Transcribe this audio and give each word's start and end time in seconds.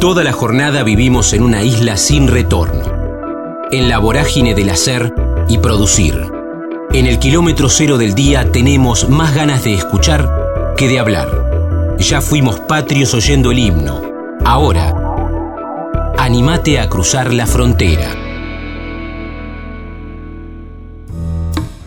Toda 0.00 0.22
la 0.22 0.32
jornada 0.32 0.84
vivimos 0.84 1.32
en 1.32 1.42
una 1.42 1.64
isla 1.64 1.96
sin 1.96 2.28
retorno, 2.28 2.84
en 3.72 3.88
la 3.88 3.98
vorágine 3.98 4.54
del 4.54 4.70
hacer 4.70 5.12
y 5.48 5.58
producir. 5.58 6.30
En 6.92 7.06
el 7.06 7.18
kilómetro 7.18 7.68
cero 7.68 7.98
del 7.98 8.14
día 8.14 8.52
tenemos 8.52 9.08
más 9.08 9.34
ganas 9.34 9.64
de 9.64 9.74
escuchar 9.74 10.74
que 10.76 10.86
de 10.86 11.00
hablar. 11.00 11.96
Ya 11.98 12.20
fuimos 12.20 12.60
patrios 12.60 13.12
oyendo 13.12 13.50
el 13.50 13.58
himno. 13.58 14.00
Ahora, 14.44 14.94
animate 16.16 16.78
a 16.78 16.88
cruzar 16.88 17.34
la 17.34 17.48
frontera. 17.48 18.14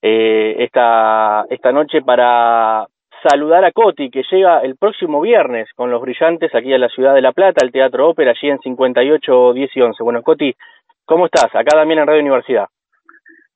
eh, 0.00 0.54
esta, 0.60 1.44
esta 1.50 1.72
noche 1.72 2.02
para, 2.02 2.86
saludar 3.28 3.64
a 3.64 3.72
Coti, 3.72 4.10
que 4.10 4.22
llega 4.30 4.60
el 4.60 4.76
próximo 4.76 5.20
viernes 5.20 5.68
con 5.74 5.90
los 5.90 6.00
brillantes 6.00 6.54
aquí 6.54 6.72
a 6.72 6.78
la 6.78 6.88
ciudad 6.88 7.14
de 7.14 7.22
La 7.22 7.32
Plata, 7.32 7.64
al 7.64 7.72
Teatro 7.72 8.08
Ópera, 8.08 8.32
allí 8.32 8.48
en 8.48 8.58
58, 8.58 9.52
10 9.52 9.76
y 9.76 9.80
11. 9.80 10.02
Bueno, 10.02 10.22
Coti, 10.22 10.54
¿cómo 11.04 11.26
estás? 11.26 11.54
Acá 11.54 11.76
también 11.76 12.00
en 12.00 12.06
Radio 12.06 12.20
Universidad. 12.20 12.66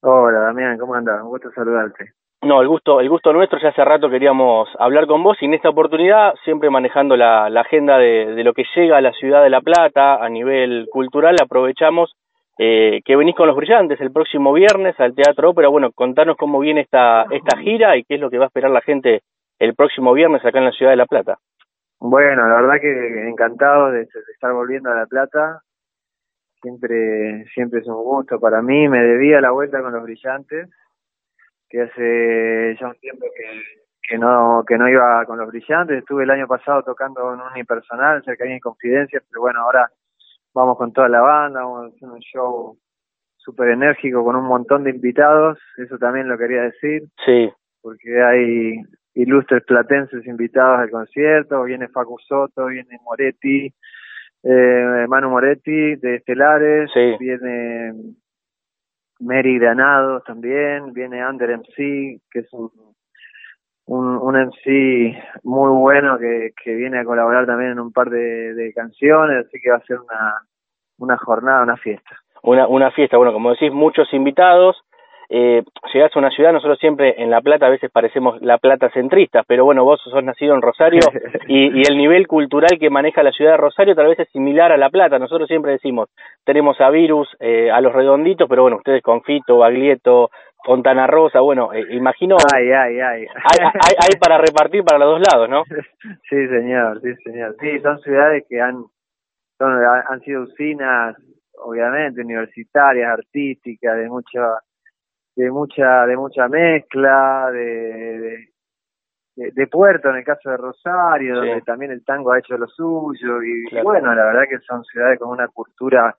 Hola, 0.03 0.41
Damián, 0.41 0.79
¿cómo 0.79 0.95
andas? 0.95 1.23
Un 1.23 1.29
gusto 1.29 1.51
saludarte. 1.53 2.13
No, 2.43 2.63
el 2.63 2.69
gusto, 2.69 3.01
el 3.01 3.09
gusto 3.11 3.35
nuestro, 3.35 3.59
ya 3.61 3.69
hace 3.69 3.85
rato 3.85 4.09
queríamos 4.09 4.69
hablar 4.79 5.07
con 5.07 5.23
vos 5.23 5.37
y 5.43 5.45
en 5.45 5.55
esta 5.55 5.69
oportunidad, 5.69 6.35
siempre 6.45 6.71
manejando 6.71 7.15
la, 7.17 7.47
agenda 7.47 7.99
de, 7.99 8.35
de, 8.35 8.45
lo 8.45 8.55
que 8.55 8.65
llega 8.75 8.97
a 8.97 9.03
la 9.03 9.13
ciudad 9.13 9.43
de 9.43 9.51
La 9.51 9.61
Plata 9.61 10.25
a 10.25 10.29
nivel 10.31 10.89
cultural, 10.91 11.37
aprovechamos 11.43 12.15
eh, 12.63 13.01
que 13.07 13.17
venís 13.17 13.35
con 13.35 13.47
los 13.47 13.57
brillantes 13.57 13.99
el 14.03 14.13
próximo 14.13 14.53
viernes 14.53 14.99
al 15.01 15.15
Teatro 15.15 15.49
Ópera. 15.49 15.69
Bueno, 15.69 15.93
contanos 15.93 16.37
cómo 16.37 16.61
viene 16.61 16.83
esta, 16.83 17.25
esta 17.31 17.57
gira 17.57 17.97
y 17.97 18.05
qué 18.05 18.17
es 18.17 18.21
lo 18.21 18.29
que 18.29 18.37
va 18.37 18.45
a 18.45 18.49
esperar 18.49 18.71
la 18.71 18.83
gente 18.83 19.23
el 19.61 19.75
próximo 19.75 20.13
viernes 20.15 20.45
acá 20.45 20.59
en 20.59 20.65
la 20.65 20.73
ciudad 20.73 20.91
de 20.91 20.97
La 20.97 21.07
Plata. 21.07 21.39
Bueno, 22.01 22.49
la 22.49 22.63
verdad 22.63 22.81
que 22.81 23.29
encantado 23.29 23.93
de, 23.93 24.09
estar 24.33 24.53
volviendo 24.53 24.91
a 24.91 24.95
La 24.95 25.07
Plata. 25.07 25.61
Siempre, 26.63 27.45
siempre 27.55 27.81
es 27.81 27.87
un 27.87 28.03
gusto 28.03 28.41
para 28.41 28.63
mí. 28.63 28.89
Me 28.89 29.03
debía 29.03 29.41
la 29.41 29.51
vuelta 29.51 29.81
con 29.83 29.93
los 29.93 30.03
brillantes, 30.03 30.69
que 31.69 31.83
hace 31.83 32.77
ya 32.81 32.89
un 32.89 32.99
tiempo 33.01 33.27
que, 33.37 33.63
que 34.03 34.19
no 34.19 34.65
que 34.67 34.77
no 34.77 34.89
iba 34.89 35.25
con 35.27 35.39
los 35.39 35.49
brillantes. 35.49 35.99
Estuve 35.99 36.25
el 36.25 36.31
año 36.31 36.47
pasado 36.47 36.83
tocando 36.83 37.33
en 37.35 37.41
un 37.41 37.53
unipersonal, 37.53 38.25
cerca 38.25 38.45
de 38.45 38.61
Confidencias, 38.61 39.23
pero 39.29 39.43
bueno, 39.43 39.61
ahora 39.61 39.91
vamos 40.55 40.79
con 40.79 40.93
toda 40.93 41.09
la 41.09 41.21
banda, 41.21 41.61
vamos 41.61 41.85
a 41.85 41.95
hacer 41.95 42.09
un 42.09 42.21
show 42.21 42.77
súper 43.37 43.71
enérgico 43.71 44.25
con 44.25 44.37
un 44.37 44.45
montón 44.45 44.85
de 44.85 44.91
invitados, 44.91 45.59
eso 45.77 45.99
también 45.99 46.29
lo 46.29 46.39
quería 46.39 46.63
decir. 46.63 47.05
Sí. 47.25 47.51
Porque 47.83 48.23
hay 48.23 48.83
ilustres 49.23 49.65
platenses 49.65 50.27
invitados 50.27 50.81
al 50.81 50.91
concierto, 50.91 51.65
viene 51.65 51.89
Facu 51.89 52.17
Soto, 52.19 52.67
viene 52.67 52.99
Moretti, 53.05 53.73
eh, 54.43 55.07
Manu 55.09 55.31
Moretti 55.31 55.97
de 55.97 56.17
Estelares, 56.17 56.91
viene 57.19 57.93
Mary 59.21 59.59
Granados 59.59 60.25
también, 60.25 60.93
viene 60.93 61.27
Under 61.27 61.59
MC, 61.59 62.21
que 62.31 62.39
es 62.41 62.53
un, 62.53 62.71
un, 63.87 64.17
un 64.17 64.35
MC 64.37 65.15
muy 65.43 65.71
bueno 65.71 66.19
que, 66.19 66.53
que 66.63 66.75
viene 66.75 67.01
a 67.01 67.05
colaborar 67.05 67.47
también 67.47 67.73
en 67.73 67.81
un 67.81 67.93
par 67.93 68.09
de, 68.09 68.55
de 68.55 68.73
canciones, 68.73 69.47
así 69.47 69.61
que 69.61 69.71
va 69.71 69.77
a 69.77 69.85
ser 69.85 69.99
una, 69.99 70.35
una 70.99 71.19
jornada, 71.19 71.63
una 71.63 71.77
fiesta. 71.77 72.17
Una, 72.43 72.67
una 72.67 72.91
fiesta, 72.93 73.19
bueno, 73.19 73.35
como 73.35 73.51
decís, 73.51 73.71
muchos 73.71 74.11
invitados, 74.15 74.81
eh, 75.33 75.63
llegás 75.95 76.11
a 76.15 76.19
una 76.19 76.31
ciudad, 76.31 76.53
nosotros 76.53 76.77
siempre 76.81 77.15
en 77.23 77.31
La 77.31 77.41
Plata 77.41 77.67
a 77.67 77.71
veces 77.71 77.89
parecemos 77.93 78.43
La 78.43 78.59
Plata 78.59 78.91
centristas, 78.91 79.45
pero 79.47 79.65
bueno, 79.65 79.85
vos 79.85 80.01
sos 80.03 80.25
nacido 80.25 80.55
en 80.57 80.61
Rosario 80.61 80.99
y, 81.47 81.79
y, 81.79 81.83
el 81.89 81.97
nivel 81.97 82.27
cultural 82.27 82.79
que 82.81 82.91
maneja 82.91 83.23
la 83.23 83.31
ciudad 83.31 83.53
de 83.53 83.57
Rosario 83.59 83.95
tal 83.95 84.09
vez 84.09 84.19
es 84.19 84.29
similar 84.31 84.73
a 84.73 84.77
La 84.77 84.91
Plata. 84.91 85.21
Nosotros 85.21 85.47
siempre 85.47 85.71
decimos, 85.71 86.09
tenemos 86.45 86.81
a 86.81 86.91
Virus, 86.91 87.29
eh, 87.39 87.71
a 87.71 87.81
los 87.81 87.93
redonditos, 87.93 88.49
pero 88.49 88.63
bueno, 88.63 88.79
ustedes 88.79 89.03
con 89.05 89.23
Fito, 89.23 89.59
Baglietto, 89.59 90.31
Fontana 90.65 91.07
Rosa, 91.07 91.39
bueno, 91.39 91.73
eh, 91.73 91.85
imagino... 91.91 92.37
Ay, 92.53 92.73
ay, 92.73 92.99
ay. 92.99 93.21
Hay, 93.23 93.95
hay, 94.03 94.19
para 94.21 94.37
repartir 94.37 94.83
para 94.83 94.99
los 94.99 95.21
dos 95.21 95.29
lados, 95.33 95.49
¿no? 95.49 95.63
Sí, 96.29 96.49
señor, 96.49 97.01
sí, 97.03 97.15
señor. 97.23 97.55
Sí, 97.61 97.79
son 97.79 98.01
ciudades 98.01 98.45
que 98.49 98.61
han, 98.61 98.83
son, 99.59 99.81
han 100.09 100.21
sido 100.23 100.43
usinas, 100.43 101.17
obviamente, 101.57 102.21
universitarias, 102.21 103.13
artísticas, 103.13 103.97
de 103.97 104.09
mucha 104.09 104.59
de 105.37 105.51
mucha 105.51 106.07
de 106.07 106.17
mucha 106.17 106.49
mezcla 106.49 107.51
de, 107.53 108.49
de, 109.37 109.67
puerto 109.69 110.11
en 110.11 110.17
el 110.17 110.25
caso 110.25 110.51
de 110.51 110.57
Rosario 110.57 111.37
donde 111.37 111.63
también 111.63 111.93
el 111.93 112.05
tango 112.05 112.33
ha 112.33 112.39
hecho 112.39 112.59
lo 112.59 112.67
suyo 112.67 113.43
y, 113.43 113.65
bueno 113.83 114.15
la 114.15 114.25
verdad 114.25 114.43
que 114.49 114.59
son 114.59 114.85
ciudades 114.85 115.19
con 115.19 115.31
una 115.31 115.49
cultura 115.49 116.17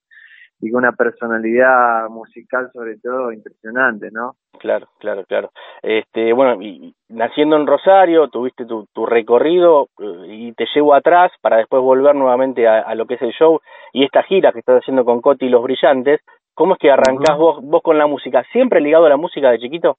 y 0.60 0.72
con 0.72 0.80
una 0.80 0.94
personalidad 0.94 2.08
musical 2.10 2.70
sobre 2.72 2.98
todo 2.98 3.32
impresionante 3.32 4.10
no 4.12 4.36
claro 4.60 4.88
claro 5.00 5.26
claro. 5.26 5.52
Este 5.82 6.32
bueno 6.34 6.62
y 6.62 6.96
naciendo 7.10 7.58
en 7.58 7.68
Rosario 7.68 8.30
tuviste 8.30 8.66
tu, 8.66 8.86
tu 8.94 9.06
recorrido 9.06 9.90
eh, 10.00 10.26
y 10.30 10.54
te 10.54 10.66
llevo 10.74 10.94
atrás 10.94 11.32
para 11.42 11.58
después 11.58 11.82
volver 11.82 12.16
nuevamente 12.16 12.68
a, 12.68 12.80
a 12.80 12.96
lo 12.96 13.06
que 13.06 13.16
es 13.16 13.22
el 13.22 13.34
show 13.34 13.60
y 13.92 14.06
esta 14.06 14.24
gira 14.24 14.52
que 14.52 14.60
estás 14.60 14.82
haciendo 14.82 15.04
con 15.04 15.22
Coti 15.22 15.48
y 15.48 15.50
los 15.50 15.64
Brillantes 15.64 16.22
¿Cómo 16.54 16.74
es 16.74 16.80
que 16.80 16.92
arrancás 16.92 17.38
vos, 17.38 17.62
vos 17.64 17.82
con 17.82 17.98
la 17.98 18.08
música? 18.08 18.44
¿Siempre 18.52 18.82
ligado 18.82 19.06
a 19.06 19.10
la 19.10 19.18
música 19.18 19.52
de 19.52 19.60
chiquito? 19.60 19.98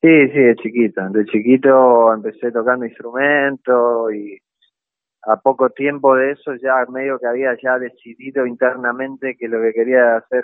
Sí, 0.00 0.28
sí, 0.30 0.38
de 0.38 0.56
chiquito. 0.56 1.08
De 1.10 1.24
chiquito 1.26 2.12
empecé 2.12 2.50
tocando 2.50 2.84
instrumentos 2.84 4.12
y 4.12 4.36
a 5.24 5.36
poco 5.36 5.70
tiempo 5.70 6.16
de 6.16 6.32
eso 6.32 6.54
ya 6.56 6.84
medio 6.90 7.18
que 7.18 7.28
había 7.28 7.56
ya 7.62 7.78
decidido 7.78 8.44
internamente 8.44 9.36
que 9.38 9.46
lo 9.46 9.60
que 9.60 9.72
quería 9.72 10.16
hacer 10.16 10.42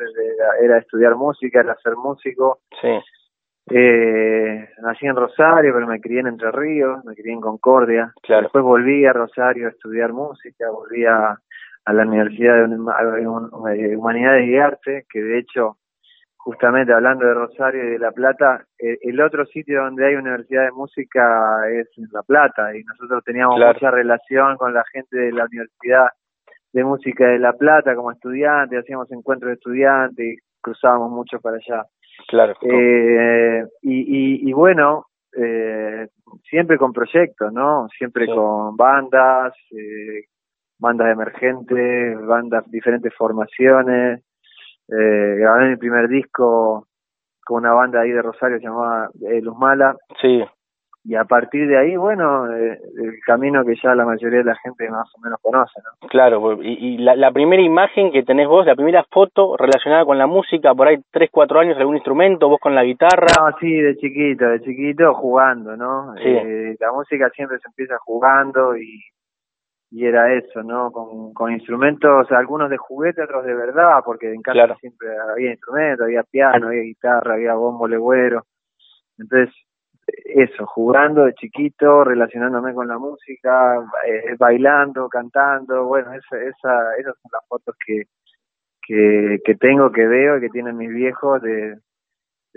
era, 0.62 0.78
estudiar 0.78 1.16
música, 1.16 1.60
era 1.60 1.74
ser 1.82 1.96
músico. 1.96 2.60
Sí. 2.80 3.00
Eh, 3.70 4.68
nací 4.80 5.06
en 5.06 5.16
Rosario, 5.16 5.74
pero 5.74 5.86
me 5.86 6.00
crié 6.00 6.20
en 6.20 6.28
Entre 6.28 6.50
Ríos, 6.52 7.04
me 7.04 7.14
crié 7.14 7.32
en 7.32 7.40
Concordia. 7.40 8.12
Claro. 8.22 8.42
Después 8.42 8.64
volví 8.64 9.04
a 9.04 9.12
Rosario 9.12 9.66
a 9.66 9.70
estudiar 9.70 10.12
música, 10.12 10.70
volví 10.70 11.04
a, 11.04 11.36
a 11.88 11.92
la 11.94 12.02
Universidad 12.02 12.68
de 12.68 13.96
Humanidades 13.96 14.46
y 14.46 14.58
Arte, 14.58 15.06
que 15.10 15.22
de 15.22 15.38
hecho, 15.38 15.78
justamente 16.36 16.92
hablando 16.92 17.24
de 17.24 17.32
Rosario 17.32 17.82
y 17.82 17.90
de 17.92 17.98
La 17.98 18.12
Plata, 18.12 18.66
eh, 18.78 18.98
el 19.00 19.18
otro 19.22 19.46
sitio 19.46 19.84
donde 19.84 20.06
hay 20.06 20.14
universidad 20.14 20.64
de 20.64 20.72
música 20.72 21.66
es 21.70 21.88
en 21.96 22.08
La 22.12 22.22
Plata, 22.22 22.76
y 22.76 22.84
nosotros 22.84 23.24
teníamos 23.24 23.58
mucha 23.58 23.90
relación 23.90 24.58
con 24.58 24.74
la 24.74 24.84
gente 24.92 25.16
de 25.16 25.32
la 25.32 25.46
Universidad 25.46 26.08
de 26.74 26.84
Música 26.84 27.26
de 27.26 27.38
La 27.38 27.54
Plata 27.54 27.94
como 27.94 28.12
estudiantes, 28.12 28.80
hacíamos 28.80 29.10
encuentros 29.10 29.48
de 29.48 29.54
estudiantes 29.54 30.26
y 30.26 30.36
cruzábamos 30.60 31.10
mucho 31.10 31.40
para 31.40 31.56
allá. 31.56 31.86
Claro. 32.26 32.54
Eh, 32.60 33.64
y, 33.80 34.50
y, 34.50 34.52
bueno, 34.52 35.06
eh, 35.34 36.06
siempre 36.50 36.76
con 36.76 36.92
proyectos, 36.92 37.50
¿no? 37.50 37.88
Siempre 37.96 38.26
con 38.26 38.76
bandas, 38.76 39.54
eh, 39.70 40.26
bandas 40.78 41.12
emergentes, 41.12 42.18
bandas, 42.26 42.70
diferentes 42.70 43.14
formaciones. 43.14 44.22
Eh, 44.88 45.36
grabé 45.38 45.70
mi 45.70 45.76
primer 45.76 46.08
disco 46.08 46.86
con 47.44 47.58
una 47.64 47.72
banda 47.72 48.00
ahí 48.00 48.10
de 48.10 48.22
Rosario 48.22 48.58
llamada 48.58 49.10
eh, 49.28 49.40
Luz 49.40 49.56
Mala. 49.56 49.96
Sí. 50.20 50.44
Y 51.04 51.14
a 51.14 51.24
partir 51.24 51.66
de 51.66 51.78
ahí, 51.78 51.96
bueno, 51.96 52.52
eh, 52.52 52.78
el 53.02 53.18
camino 53.24 53.64
que 53.64 53.76
ya 53.82 53.94
la 53.94 54.04
mayoría 54.04 54.40
de 54.40 54.44
la 54.44 54.56
gente 54.56 54.90
más 54.90 55.08
o 55.14 55.20
menos 55.20 55.38
conoce, 55.40 55.80
¿no? 55.82 56.06
Claro, 56.08 56.40
pues, 56.40 56.58
y, 56.60 56.72
y 56.72 56.98
la, 56.98 57.16
la, 57.16 57.30
primera 57.30 57.62
imagen 57.62 58.12
que 58.12 58.24
tenés 58.24 58.46
vos, 58.46 58.66
la 58.66 58.74
primera 58.74 59.04
foto 59.10 59.56
relacionada 59.56 60.04
con 60.04 60.18
la 60.18 60.26
música, 60.26 60.74
por 60.74 60.88
ahí 60.88 60.98
tres, 61.10 61.30
cuatro 61.32 61.60
años, 61.60 61.78
algún 61.78 61.94
instrumento, 61.94 62.50
vos 62.50 62.60
con 62.60 62.74
la 62.74 62.84
guitarra. 62.84 63.26
No, 63.38 63.56
sí, 63.58 63.72
de 63.72 63.96
chiquito, 63.96 64.48
de 64.48 64.60
chiquito 64.60 65.14
jugando, 65.14 65.76
¿no? 65.78 66.14
Sí. 66.16 66.28
Eh, 66.28 66.76
la 66.78 66.92
música 66.92 67.30
siempre 67.30 67.58
se 67.58 67.68
empieza 67.68 67.96
jugando 68.04 68.76
y 68.76 69.00
y 69.90 70.04
era 70.04 70.34
eso, 70.34 70.62
¿no? 70.62 70.92
Con, 70.92 71.32
con 71.32 71.52
instrumentos, 71.52 72.30
algunos 72.30 72.68
de 72.70 72.76
juguete, 72.76 73.22
otros 73.22 73.44
de 73.44 73.54
verdad, 73.54 74.00
porque 74.04 74.32
en 74.32 74.42
casa 74.42 74.76
siempre 74.80 75.08
había 75.18 75.52
instrumentos, 75.52 76.04
había 76.04 76.22
piano, 76.24 76.68
había 76.68 76.82
guitarra, 76.82 77.34
había 77.34 77.54
bombo 77.54 77.88
legüero. 77.88 78.44
Entonces, 79.16 79.54
eso, 80.24 80.66
jugando 80.66 81.24
de 81.24 81.34
chiquito, 81.34 82.04
relacionándome 82.04 82.74
con 82.74 82.88
la 82.88 82.98
música, 82.98 83.76
eh, 84.06 84.36
bailando, 84.38 85.08
cantando, 85.08 85.84
bueno, 85.86 86.12
esa, 86.12 86.36
esa, 86.36 86.96
esas 86.96 87.14
son 87.22 87.30
las 87.32 87.46
fotos 87.48 87.74
que, 87.84 88.04
que, 88.82 89.38
que 89.44 89.54
tengo, 89.56 89.90
que 89.90 90.06
veo 90.06 90.38
y 90.38 90.40
que 90.40 90.50
tienen 90.50 90.76
mis 90.76 90.90
viejos 90.90 91.42
de, 91.42 91.78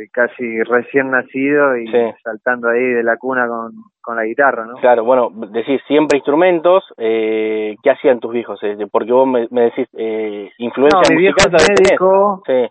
de 0.01 0.09
casi 0.09 0.63
recién 0.63 1.12
nacido 1.12 1.77
y 1.77 1.86
saltando 2.24 2.69
ahí 2.69 2.83
de 2.83 3.03
la 3.03 3.18
cuna 3.18 3.48
con, 3.48 3.71
con 4.01 4.15
la 4.15 4.25
guitarra, 4.25 4.65
¿no? 4.65 4.75
Claro, 4.75 5.03
bueno, 5.03 5.30
decís 5.51 5.81
siempre 5.88 6.18
instrumentos, 6.18 6.83
eh, 6.98 7.75
¿qué 7.83 7.92
hacían 7.92 8.19
tus 8.19 8.33
viejos? 8.33 8.59
Eh, 8.63 8.77
porque 8.92 9.12
vos 9.12 9.27
me, 9.27 9.62
decís 9.62 9.88
eh, 9.94 10.50
influencia 10.57 11.01
no, 11.09 11.15
mi 11.15 11.21
viejo 11.21 11.38
es 11.38 11.69
médico, 11.69 12.44
sí. 12.45 12.69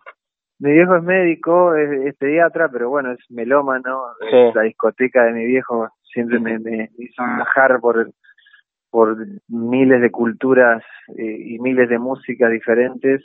mi 0.59 0.73
viejo 0.73 0.97
es 0.97 1.03
médico, 1.03 1.75
es, 1.77 2.17
pediatra, 2.17 2.69
pero 2.69 2.91
bueno, 2.91 3.12
es 3.12 3.21
melómano, 3.31 4.03
la 4.55 4.62
discoteca 4.62 5.25
de 5.25 5.33
mi 5.33 5.47
viejo 5.47 5.88
siempre 6.03 6.41
me, 6.41 6.59
me 6.59 6.91
hizo 6.99 7.23
viajar 7.37 7.79
por 7.81 8.11
por 8.91 9.17
miles 9.47 10.00
de 10.00 10.11
culturas 10.11 10.83
eh, 11.17 11.37
y 11.47 11.61
miles 11.61 11.88
de 11.88 11.99
músicas 12.00 12.50
diferentes 12.50 13.23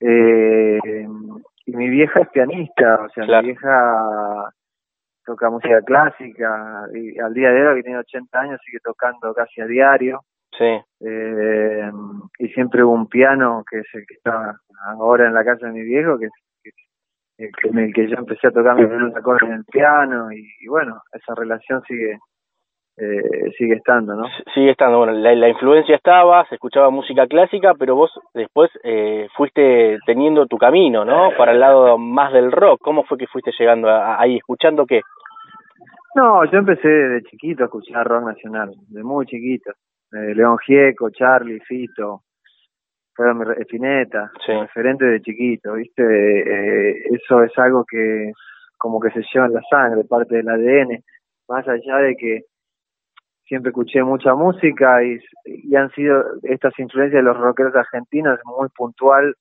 eh, 0.00 0.78
y 1.66 1.76
mi 1.76 1.88
vieja 1.88 2.20
es 2.20 2.28
pianista, 2.28 3.00
o 3.04 3.08
sea, 3.10 3.40
mi 3.40 3.46
vieja 3.48 4.50
toca 5.24 5.50
música 5.50 5.80
clásica 5.82 6.86
y 6.92 7.18
al 7.18 7.32
día 7.32 7.50
de 7.50 7.66
hoy, 7.66 7.76
que 7.76 7.84
tiene 7.84 7.98
80 7.98 8.40
años, 8.40 8.60
sigue 8.64 8.78
tocando 8.82 9.32
casi 9.34 9.60
a 9.60 9.66
diario. 9.66 10.20
Sí. 10.56 10.78
Eh, 11.00 11.90
y 12.38 12.48
siempre 12.50 12.84
hubo 12.84 12.92
un 12.92 13.08
piano 13.08 13.64
que 13.68 13.80
es 13.80 13.86
el 13.94 14.06
que 14.06 14.14
está 14.14 14.54
ahora 14.98 15.26
en 15.26 15.34
la 15.34 15.44
casa 15.44 15.66
de 15.66 15.72
mi 15.72 15.82
viejo, 15.82 16.18
que 16.18 16.26
es 16.26 16.32
en 17.38 17.78
el 17.78 17.92
que 17.92 18.08
yo 18.08 18.16
empecé 18.16 18.46
a 18.46 18.52
tocar 18.52 18.76
mi 18.76 18.86
primer 18.86 19.16
acorde 19.16 19.46
en 19.46 19.52
el 19.54 19.64
piano 19.64 20.30
y, 20.30 20.66
bueno, 20.68 21.02
esa 21.12 21.34
relación 21.34 21.82
sigue 21.82 22.18
eh, 22.96 23.50
sigue 23.58 23.74
estando, 23.74 24.14
¿no? 24.14 24.24
Sigue 24.54 24.70
estando, 24.70 24.98
bueno, 24.98 25.12
la, 25.12 25.48
influencia 25.48 25.96
estaba, 25.96 26.46
se 26.48 26.54
escuchaba 26.54 26.90
música 26.90 27.26
clásica, 27.26 27.74
pero 27.74 27.96
vos 27.96 28.10
después 28.32 28.70
eh, 28.84 29.26
fuiste 29.36 29.98
teniendo 30.06 30.46
tu 30.46 30.58
camino, 30.58 31.04
¿no? 31.04 31.30
Para 31.36 31.52
el 31.52 31.60
lado 31.60 31.98
más 31.98 32.32
del 32.32 32.52
rock, 32.52 32.80
¿cómo 32.82 33.04
fue 33.04 33.18
que 33.18 33.26
fuiste 33.26 33.50
llegando 33.58 33.88
ahí, 33.90 34.36
escuchando 34.36 34.86
qué? 34.86 35.00
No, 36.14 36.44
yo 36.44 36.58
empecé 36.58 36.88
de 36.88 37.22
chiquito 37.22 37.64
a 37.64 37.66
escuchar 37.66 38.06
rock 38.06 38.26
nacional, 38.26 38.70
de 38.88 39.02
muy 39.02 39.26
chiquito. 39.26 39.72
Eh, 40.12 40.32
León 40.34 40.58
Gieco, 40.64 41.10
Charlie, 41.10 41.58
Fito, 41.60 42.20
fueron 43.16 43.52
Espineta, 43.58 44.30
referente 44.46 45.04
de 45.04 45.20
chiquito, 45.20 45.72
¿viste? 45.72 46.02
Eh, 46.02 46.94
eso 47.10 47.42
es 47.42 47.50
algo 47.58 47.84
que 47.88 48.30
como 48.78 49.00
que 49.00 49.10
se 49.10 49.22
lleva 49.32 49.46
en 49.46 49.54
la 49.54 49.62
sangre, 49.68 50.04
parte 50.08 50.36
del 50.36 50.48
ADN, 50.48 51.02
más 51.48 51.66
allá 51.66 51.96
de 51.98 52.14
que 52.16 52.42
siempre 53.46 53.70
escuché 53.70 54.02
mucha 54.02 54.34
música 54.34 55.02
y, 55.04 55.18
y 55.44 55.76
han 55.76 55.90
sido 55.90 56.22
estas 56.42 56.78
influencias 56.78 57.22
de 57.22 57.28
los 57.28 57.36
rockeros 57.36 57.74
argentinos 57.74 58.38
muy 58.44 58.68
puntual 58.70 59.34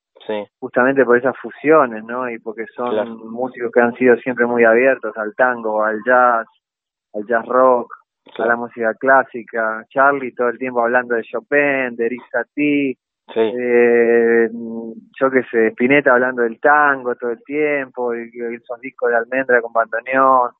justamente 0.60 1.04
por 1.04 1.18
esas 1.18 1.36
fusiones, 1.38 2.04
¿no? 2.06 2.30
Y 2.30 2.40
porque 2.40 2.66
son 2.76 3.18
músicos 3.32 3.72
que 3.72 3.82
han 3.82 3.94
sido 3.96 4.16
siempre 4.18 4.46
muy 4.46 4.64
abiertos 4.64 5.16
al 5.18 5.36
tango, 5.36 5.84
al 5.84 6.00
jazz, 6.06 6.48
al 7.14 7.26
jazz 7.28 7.46
rock, 7.46 7.94
a 8.38 8.46
la 8.46 8.56
música 8.56 8.94
clásica. 8.94 9.84
Charlie 9.90 10.34
todo 10.34 10.50
el 10.50 10.58
tiempo 10.58 10.82
hablando 10.82 11.16
de 11.16 11.24
Chopin, 11.24 11.96
de 11.96 12.06
Eric 12.06 12.22
Satie, 12.32 12.98
eh, 13.36 14.50
yo 15.20 15.32
que 15.32 15.44
sé, 15.52 15.68
Spinetta 15.68 16.14
hablando 16.14 16.42
del 16.44 16.60
tango 16.60 17.16
todo 17.16 17.32
el 17.32 17.44
tiempo, 17.44 18.14
y, 18.16 18.30
y 18.34 18.56
esos 18.56 18.80
discos 18.82 19.10
de 19.10 19.18
Almendra 19.18 19.62
con 19.62 19.74
bandoneón 19.74 20.52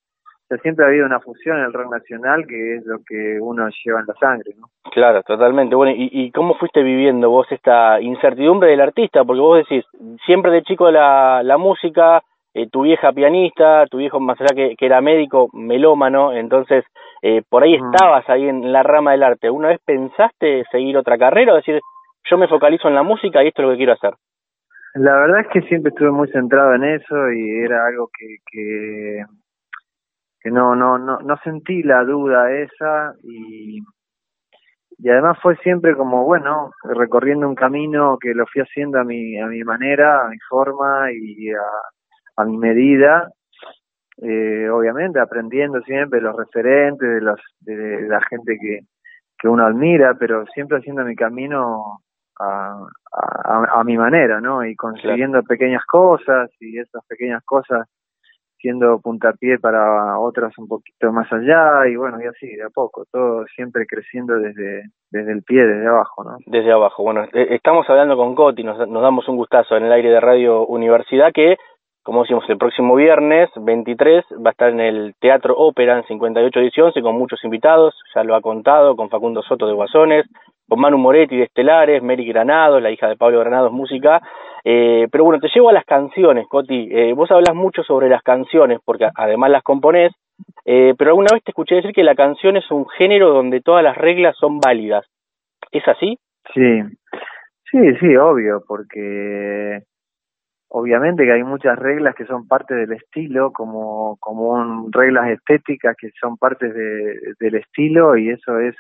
siempre 0.62 0.86
ha 0.86 0.90
habido 0.90 1.06
una 1.06 1.20
fusión 1.20 1.58
en 1.58 1.66
el 1.66 1.74
rock 1.74 1.92
nacional 1.92 2.46
que 2.48 2.76
es 2.76 2.86
lo 2.86 3.00
que 3.08 3.40
uno 3.40 3.68
lleva 3.84 4.02
en 4.02 4.06
la 4.08 4.14
sangre, 4.16 4.52
¿no? 4.58 4.68
Claro, 4.92 5.24
totalmente. 5.24 5.76
Bueno, 5.76 5.94
¿y, 5.96 6.10
y 6.12 6.32
cómo 6.32 6.56
fuiste 6.56 6.84
viviendo 6.84 7.30
vos 7.30 7.48
esta 7.52 8.00
incertidumbre 8.02 8.70
del 8.70 8.82
artista? 8.82 9.24
Porque 9.24 9.42
vos 9.42 9.58
decís, 9.58 9.86
siempre 10.26 10.52
de 10.52 10.64
chico 10.64 10.92
la, 10.92 11.42
la 11.44 11.58
música, 11.58 12.22
eh, 12.54 12.70
tu 12.70 12.84
vieja 12.84 13.12
pianista, 13.12 13.86
tu 13.88 13.98
viejo 13.98 14.20
más 14.20 14.40
allá 14.40 14.56
que, 14.56 14.76
que 14.76 14.86
era 14.86 15.02
médico, 15.02 15.50
melómano, 15.54 16.34
entonces 16.34 16.86
eh, 17.24 17.42
por 17.50 17.64
ahí 17.64 17.76
estabas 17.76 18.30
ahí 18.30 18.48
en 18.48 18.72
la 18.72 18.84
rama 18.84 19.12
del 19.12 19.24
arte. 19.24 19.50
¿Una 19.50 19.70
vez 19.70 19.80
pensaste 19.84 20.64
seguir 20.72 20.98
otra 20.98 21.18
carrera 21.18 21.54
o 21.54 21.56
decir, 21.56 21.82
yo 22.30 22.38
me 22.38 22.48
focalizo 22.48 22.88
en 22.88 22.96
la 22.96 23.04
música 23.04 23.44
y 23.44 23.48
esto 23.48 23.62
es 23.62 23.66
lo 23.68 23.72
que 23.72 23.78
quiero 23.78 23.94
hacer? 23.94 24.14
La 24.96 25.14
verdad 25.14 25.40
es 25.42 25.48
que 25.48 25.62
siempre 25.62 25.90
estuve 25.90 26.12
muy 26.12 26.28
centrado 26.28 26.76
en 26.76 26.84
eso 26.84 27.32
y 27.32 27.64
era 27.64 27.88
algo 27.88 28.10
que, 28.16 28.36
que 28.52 29.24
que 30.44 30.52
no, 30.52 30.76
no, 30.76 30.98
no, 30.98 31.20
no 31.20 31.38
sentí 31.38 31.84
la 31.84 32.04
duda 32.04 32.52
esa 32.52 33.14
y, 33.24 33.80
y 34.98 35.10
además 35.10 35.38
fue 35.42 35.56
siempre 35.58 35.96
como, 35.96 36.26
bueno, 36.26 36.72
recorriendo 36.84 37.48
un 37.48 37.56
camino 37.56 38.18
que 38.20 38.34
lo 38.34 38.46
fui 38.48 38.62
haciendo 38.62 39.00
a 39.00 39.06
mi, 39.06 39.40
a 39.40 39.48
mi 39.48 39.64
manera, 39.64 40.26
a 40.26 40.28
mi 40.28 40.38
forma 40.50 41.12
y 41.14 41.50
a, 41.52 42.42
a 42.42 42.46
mi 42.46 42.58
medida, 42.58 43.30
eh, 44.22 44.70
obviamente 44.70 45.20
aprendiendo 45.20 45.82
siempre 45.82 46.20
los 46.20 46.36
referentes 46.36 47.08
de, 47.08 47.22
los, 47.22 47.40
de, 47.62 48.02
la 48.08 48.22
gente 48.30 48.58
que, 48.62 48.82
que 49.40 49.48
uno 49.48 49.66
admira, 49.66 50.16
pero 50.20 50.46
siempre 50.48 50.80
haciendo 50.80 51.06
mi 51.06 51.16
camino 51.16 52.00
a, 52.38 52.86
a, 53.46 53.80
a 53.80 53.84
mi 53.86 53.98
manera, 53.98 54.42
¿no? 54.42 54.66
Y 54.66 54.76
consiguiendo 54.76 55.42
pequeñas 55.44 55.86
cosas 55.86 56.52
y 56.60 56.80
esas 56.80 57.06
pequeñas 57.08 57.44
cosas 57.46 57.88
siendo 58.64 59.02
puntapié 59.02 59.60
para 59.60 60.18
otras 60.18 60.58
un 60.58 60.70
poquito 60.70 61.12
más 61.12 61.28
allá 61.34 61.86
y 61.92 61.98
bueno, 61.98 62.18
y 62.22 62.28
así, 62.28 62.48
de 62.48 62.64
a 62.64 62.70
poco, 62.70 63.04
todo 63.12 63.46
siempre 63.54 63.86
creciendo 63.86 64.40
desde, 64.40 64.84
desde 65.12 65.34
el 65.34 65.44
pie, 65.44 65.66
desde 65.66 65.86
abajo, 65.86 66.24
¿no? 66.24 66.38
Desde 66.46 66.72
abajo, 66.72 67.04
bueno, 67.04 67.26
eh, 67.34 67.48
estamos 67.50 67.88
hablando 67.90 68.16
con 68.16 68.34
Coti, 68.36 68.64
nos, 68.64 68.88
nos 68.88 69.04
damos 69.04 69.28
un 69.28 69.36
gustazo 69.36 69.76
en 69.76 69.84
el 69.84 69.92
aire 69.92 70.10
de 70.10 70.22
Radio 70.22 70.66
Universidad 70.66 71.34
que, 71.34 71.58
como 72.04 72.22
decimos, 72.22 72.46
el 72.48 72.58
próximo 72.58 72.96
viernes 72.96 73.50
23 73.60 74.24
va 74.46 74.52
a 74.52 74.52
estar 74.52 74.70
en 74.70 74.80
el 74.80 75.14
Teatro 75.20 75.56
Ópera 75.58 75.98
en 75.98 76.06
58 76.06 76.60
ediciones 76.62 76.94
con 77.04 77.18
muchos 77.18 77.44
invitados, 77.44 77.94
ya 78.16 78.24
lo 78.24 78.34
ha 78.34 78.42
contado, 78.42 78.96
con 78.96 79.10
Facundo 79.10 79.42
Soto 79.42 79.68
de 79.68 79.74
Guasones, 79.74 80.26
con 80.68 80.80
Manu 80.80 80.98
Moretti 80.98 81.38
de 81.38 81.44
Estelares, 81.44 82.02
Mary 82.02 82.26
Granados, 82.26 82.82
la 82.82 82.92
hija 82.92 83.08
de 83.08 83.18
Pablo 83.18 83.40
Granados, 83.40 83.72
música, 83.72 84.22
eh, 84.64 85.08
pero 85.12 85.26
bueno, 85.26 85.42
te 85.42 85.50
llevo 85.54 85.70
a 85.70 85.74
las 85.74 85.86
canciones, 85.86 86.48
Coti. 86.48 86.88
Eh, 86.92 87.14
vos 87.14 87.30
hablas 87.32 87.54
mucho 87.54 87.84
sobre 87.84 88.10
las 88.10 88.24
canciones, 88.24 88.80
porque 88.84 89.10
además 89.16 89.52
las 89.52 89.64
componés, 89.64 90.14
eh, 90.66 90.94
pero 90.98 91.12
alguna 91.12 91.34
vez 91.34 91.44
te 91.44 91.52
escuché 91.52 91.76
decir 91.76 91.92
que 91.92 92.04
la 92.04 92.16
canción 92.16 92.56
es 92.56 92.70
un 92.72 92.88
género 92.88 93.30
donde 93.30 93.62
todas 93.62 93.84
las 93.84 93.98
reglas 93.98 94.36
son 94.38 94.60
válidas. 94.60 95.06
¿Es 95.72 95.86
así? 95.88 96.18
Sí, 96.54 96.82
sí, 97.70 97.96
sí, 98.00 98.16
obvio, 98.16 98.64
porque 98.68 99.82
obviamente 100.70 101.26
que 101.26 101.34
hay 101.34 101.44
muchas 101.44 101.78
reglas 101.78 102.16
que 102.16 102.26
son 102.26 102.48
parte 102.48 102.74
del 102.74 102.94
estilo, 102.94 103.52
como, 103.52 104.18
como 104.20 104.88
reglas 104.92 105.30
estéticas 105.30 105.96
que 106.00 106.10
son 106.20 106.38
parte 106.38 106.72
de, 106.72 107.34
del 107.40 107.56
estilo, 107.56 108.18
y 108.18 108.30
eso 108.30 108.60
es 108.60 108.76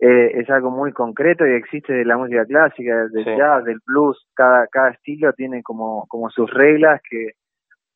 eh, 0.00 0.40
es 0.40 0.48
algo 0.48 0.70
muy 0.70 0.92
concreto 0.92 1.46
y 1.46 1.52
existe 1.52 1.92
de 1.92 2.06
la 2.06 2.16
música 2.16 2.46
clásica, 2.46 3.06
del 3.08 3.36
jazz, 3.36 3.64
del 3.64 3.80
blues, 3.86 4.18
cada, 4.34 4.66
cada 4.68 4.90
estilo 4.90 5.32
tiene 5.34 5.62
como, 5.62 6.06
como 6.08 6.30
sus 6.30 6.50
reglas 6.50 7.02
que, 7.08 7.32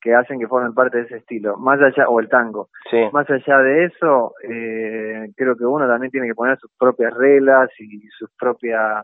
que 0.02 0.14
hacen 0.14 0.38
que 0.38 0.46
formen 0.46 0.74
parte 0.74 0.98
de 0.98 1.04
ese 1.04 1.16
estilo, 1.16 1.56
más 1.56 1.80
allá, 1.80 2.06
o 2.08 2.20
el 2.20 2.28
tango. 2.28 2.68
Más 3.10 3.28
allá 3.30 3.58
de 3.58 3.86
eso, 3.86 4.34
eh, 4.46 5.30
creo 5.34 5.56
que 5.56 5.64
uno 5.64 5.88
también 5.88 6.10
tiene 6.10 6.26
que 6.26 6.34
poner 6.34 6.58
sus 6.58 6.70
propias 6.78 7.14
reglas 7.14 7.70
y 7.78 8.06
su 8.18 8.26
propia 8.38 9.02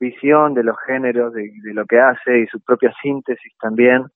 visión 0.00 0.52
de 0.54 0.64
los 0.64 0.76
géneros, 0.84 1.32
de, 1.32 1.42
de 1.62 1.74
lo 1.74 1.86
que 1.86 2.00
hace 2.00 2.40
y 2.40 2.46
su 2.48 2.60
propia 2.60 2.92
síntesis 3.00 3.52
también 3.60 4.06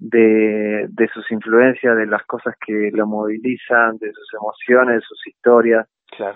de, 0.00 0.86
de 0.88 1.08
sus 1.14 1.30
influencias, 1.30 1.96
de 1.96 2.06
las 2.06 2.24
cosas 2.24 2.56
que 2.66 2.90
lo 2.92 3.06
movilizan, 3.06 3.96
de 3.98 4.12
sus 4.12 4.34
emociones, 4.34 4.96
de 4.96 5.00
sus 5.02 5.26
historias 5.28 5.86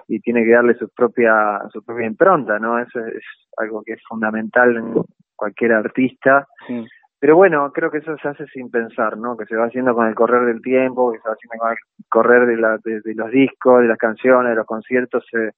y 0.07 0.21
tiene 0.21 0.45
que 0.45 0.53
darle 0.53 0.75
su 0.75 0.89
propia 0.91 1.61
su 1.71 1.83
propia 1.85 2.07
impronta, 2.07 2.59
¿no? 2.59 2.79
Eso 2.79 3.01
es 3.01 3.25
algo 3.57 3.83
que 3.85 3.95
es 3.95 4.03
fundamental 4.09 4.77
en 4.77 5.03
cualquier 5.37 5.73
artista. 5.73 6.47
Pero 7.21 7.35
bueno, 7.35 7.73
creo 7.73 7.91
que 7.91 7.99
eso 7.99 8.17
se 8.19 8.29
hace 8.29 8.47
sin 8.47 8.71
pensar, 8.71 9.17
¿no? 9.17 9.37
Que 9.37 9.47
se 9.47 9.57
va 9.57 9.67
haciendo 9.67 9.95
con 9.95 10.07
el 10.07 10.15
correr 10.15 10.47
del 10.47 10.63
tiempo, 10.63 11.11
que 11.13 11.19
se 11.19 11.29
va 11.29 11.35
haciendo 11.35 11.59
con 11.59 11.71
el 11.73 11.79
correr 12.09 12.47
de, 12.47 12.57
la, 12.57 12.79
de, 12.85 13.15
los 13.15 13.31
discos, 13.31 13.81
de 13.81 13.89
las 13.89 13.99
canciones, 13.99 14.51
de 14.51 14.57
los 14.57 14.67
conciertos, 14.67 15.25
se, 15.29 15.51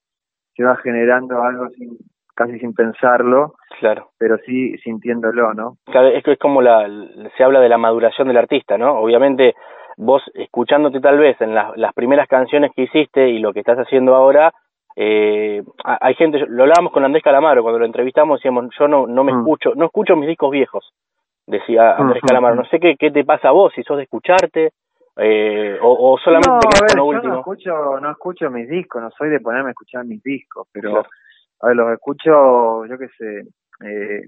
se 0.54 0.64
va 0.64 0.76
generando 0.76 1.42
algo 1.42 1.68
sin 1.70 1.98
casi 2.40 2.58
sin 2.58 2.72
pensarlo, 2.72 3.54
claro. 3.80 4.12
pero 4.18 4.38
sí 4.38 4.74
sintiéndolo, 4.78 5.52
¿no? 5.52 5.76
Claro, 5.84 6.08
es 6.08 6.24
que 6.24 6.32
es 6.32 6.38
como 6.38 6.62
la, 6.62 6.88
se 7.36 7.44
habla 7.44 7.60
de 7.60 7.68
la 7.68 7.76
maduración 7.76 8.28
del 8.28 8.38
artista, 8.38 8.78
¿no? 8.78 8.94
Obviamente 8.94 9.54
vos 10.00 10.22
escuchándote 10.34 10.98
tal 11.00 11.18
vez 11.18 11.38
en 11.40 11.54
las 11.54 11.94
primeras 11.94 12.26
canciones 12.26 12.72
que 12.74 12.82
hiciste 12.82 13.28
y 13.28 13.38
lo 13.38 13.52
que 13.52 13.60
estás 13.60 13.78
haciendo 13.78 14.14
ahora, 14.14 14.52
eh, 14.96 15.62
hay 15.84 16.14
gente, 16.14 16.38
lo 16.48 16.62
hablábamos 16.62 16.92
con 16.92 17.04
Andrés 17.04 17.22
Calamaro 17.22 17.62
cuando 17.62 17.78
lo 17.78 17.84
entrevistamos, 17.84 18.38
decíamos, 18.38 18.74
yo 18.78 18.88
no, 18.88 19.06
no 19.06 19.24
me 19.24 19.32
mm. 19.32 19.38
escucho, 19.38 19.72
no 19.74 19.86
escucho 19.86 20.16
mis 20.16 20.28
discos 20.28 20.50
viejos, 20.50 20.92
decía 21.46 21.96
Andrés 21.96 22.22
Calamaro, 22.26 22.56
no 22.56 22.64
sé 22.64 22.80
qué, 22.80 22.96
qué 22.98 23.10
te 23.10 23.24
pasa 23.24 23.48
a 23.48 23.52
vos, 23.52 23.72
si 23.74 23.82
sos 23.82 23.98
de 23.98 24.04
escucharte, 24.04 24.72
Eh, 25.16 25.76
o, 25.82 26.16
solamente 26.24 26.48
no, 26.96 27.02
a 27.02 27.04
último? 27.04 27.22
Yo 27.22 27.28
no 27.28 27.38
escucho, 27.40 28.00
no 28.00 28.10
escucho 28.10 28.50
mis 28.50 28.68
discos, 28.68 29.02
no 29.02 29.10
soy 29.10 29.28
de 29.28 29.40
ponerme 29.40 29.68
a 29.68 29.72
escuchar 29.72 30.06
mis 30.06 30.22
discos, 30.22 30.66
pero 30.72 31.04
a 31.60 31.66
ver, 31.66 31.76
los 31.76 31.92
escucho, 31.92 32.86
yo 32.86 32.96
qué 32.96 33.08
sé, 33.18 33.42
eh, 33.84 34.22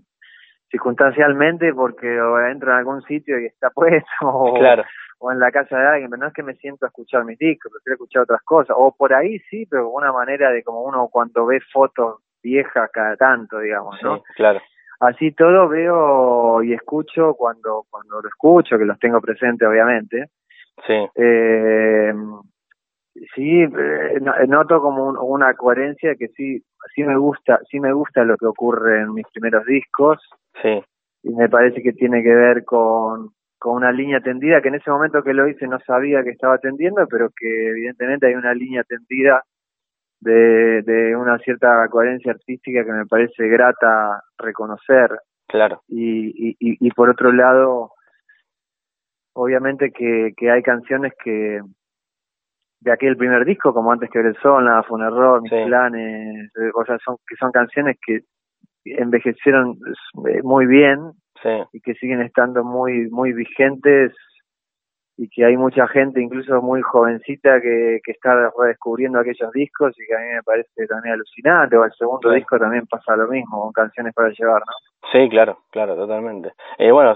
circunstancialmente 0.70 1.72
porque 1.72 2.08
entro 2.50 2.72
en 2.72 2.78
algún 2.78 3.00
sitio 3.02 3.40
y 3.40 3.46
está 3.46 3.70
puesto 3.74 4.04
o, 4.22 4.58
o, 5.22 5.32
en 5.32 5.38
la 5.38 5.50
casa 5.50 5.78
de 5.78 5.86
alguien, 5.86 6.10
pero 6.10 6.20
no 6.20 6.28
es 6.28 6.34
que 6.34 6.42
me 6.42 6.54
siento 6.54 6.84
a 6.84 6.88
escuchar 6.88 7.24
mis 7.24 7.38
discos, 7.38 7.72
prefiero 7.72 7.94
escuchar 7.94 8.22
otras 8.22 8.42
cosas, 8.42 8.76
o 8.78 8.94
por 8.96 9.14
ahí 9.14 9.38
sí, 9.50 9.66
pero 9.70 9.90
una 9.90 10.12
manera 10.12 10.50
de 10.50 10.62
como 10.62 10.82
uno 10.82 11.08
cuando 11.08 11.46
ve 11.46 11.60
fotos 11.72 12.20
viejas 12.42 12.90
cada 12.92 13.16
tanto, 13.16 13.58
digamos, 13.58 13.96
¿no? 14.02 14.22
claro. 14.34 14.60
Así 15.00 15.32
todo 15.32 15.68
veo 15.68 16.62
y 16.62 16.74
escucho 16.74 17.34
cuando 17.34 17.86
cuando 17.90 18.22
lo 18.22 18.28
escucho, 18.28 18.78
que 18.78 18.84
los 18.84 19.00
tengo 19.00 19.20
presentes 19.20 19.66
obviamente. 19.66 20.26
Sí. 20.86 20.94
Eh, 21.16 22.14
sí, 23.34 23.62
eh, 23.62 24.20
noto 24.46 24.80
como 24.80 25.10
una 25.24 25.54
coherencia 25.54 26.14
que 26.14 26.28
sí 26.28 26.62
sí 26.94 27.02
me 27.02 27.16
gusta, 27.16 27.60
sí 27.68 27.80
me 27.80 27.92
gusta 27.92 28.22
lo 28.24 28.36
que 28.36 28.46
ocurre 28.46 29.00
en 29.00 29.14
mis 29.14 29.26
primeros 29.32 29.64
discos. 29.66 30.20
Sí. 30.62 30.82
Y 31.24 31.30
me 31.34 31.48
parece 31.48 31.82
que 31.82 31.92
tiene 31.92 32.22
que 32.22 32.34
ver 32.34 32.64
con, 32.64 33.30
con 33.62 33.74
una 33.76 33.92
línea 33.92 34.20
tendida 34.20 34.60
que 34.60 34.68
en 34.68 34.74
ese 34.74 34.90
momento 34.90 35.22
que 35.22 35.32
lo 35.32 35.46
hice 35.46 35.68
no 35.68 35.78
sabía 35.86 36.24
que 36.24 36.30
estaba 36.30 36.58
tendiendo, 36.58 37.06
pero 37.08 37.30
que 37.30 37.68
evidentemente 37.68 38.26
hay 38.26 38.34
una 38.34 38.52
línea 38.52 38.82
tendida 38.82 39.44
de, 40.18 40.82
de 40.82 41.14
una 41.14 41.38
cierta 41.38 41.86
coherencia 41.88 42.32
artística 42.32 42.84
que 42.84 42.90
me 42.90 43.06
parece 43.06 43.46
grata 43.46 44.20
reconocer. 44.36 45.16
Claro. 45.46 45.80
Y, 45.86 46.50
y, 46.50 46.56
y, 46.58 46.90
por 46.90 47.08
otro 47.08 47.30
lado, 47.30 47.92
obviamente 49.34 49.92
que, 49.92 50.32
que 50.36 50.50
hay 50.50 50.62
canciones 50.64 51.12
que, 51.22 51.60
de 52.80 52.90
aquel 52.90 53.16
primer 53.16 53.44
disco, 53.44 53.72
como 53.72 53.92
antes 53.92 54.10
que 54.10 54.18
el 54.18 54.36
sol, 54.38 54.64
nada 54.64 54.82
fue 54.82 54.98
un 54.98 55.04
error, 55.04 55.40
mis 55.40 55.52
planes, 55.52 56.50
eh, 56.56 56.70
o 56.74 56.84
sea, 56.84 56.98
son, 57.04 57.14
que 57.28 57.36
son 57.36 57.52
canciones 57.52 57.96
que 58.04 58.22
envejecieron 58.84 59.78
eh, 60.26 60.40
muy 60.42 60.66
bien 60.66 61.12
y 61.72 61.80
que 61.80 61.94
siguen 61.94 62.20
estando 62.22 62.64
muy, 62.64 63.08
muy 63.10 63.32
vigentes 63.32 64.12
y 65.16 65.28
que 65.28 65.44
hay 65.44 65.56
mucha 65.56 65.86
gente, 65.88 66.20
incluso 66.20 66.60
muy 66.62 66.80
jovencita, 66.80 67.60
que, 67.60 68.00
que 68.02 68.12
está 68.12 68.50
redescubriendo 68.58 69.18
aquellos 69.20 69.52
discos 69.52 69.94
y 69.98 70.06
que 70.06 70.14
a 70.14 70.18
mí 70.18 70.34
me 70.34 70.42
parece 70.42 70.86
también 70.86 71.14
alucinante, 71.14 71.76
o 71.76 71.84
el 71.84 71.92
segundo 71.92 72.30
disco 72.30 72.58
también 72.58 72.86
pasa 72.86 73.14
lo 73.16 73.28
mismo, 73.28 73.60
con 73.60 73.72
canciones 73.72 74.14
para 74.14 74.30
llevar, 74.30 74.60
¿no? 74.60 75.08
Sí, 75.12 75.28
claro, 75.28 75.58
claro, 75.70 75.94
totalmente. 75.96 76.52
Eh, 76.78 76.90
bueno, 76.90 77.14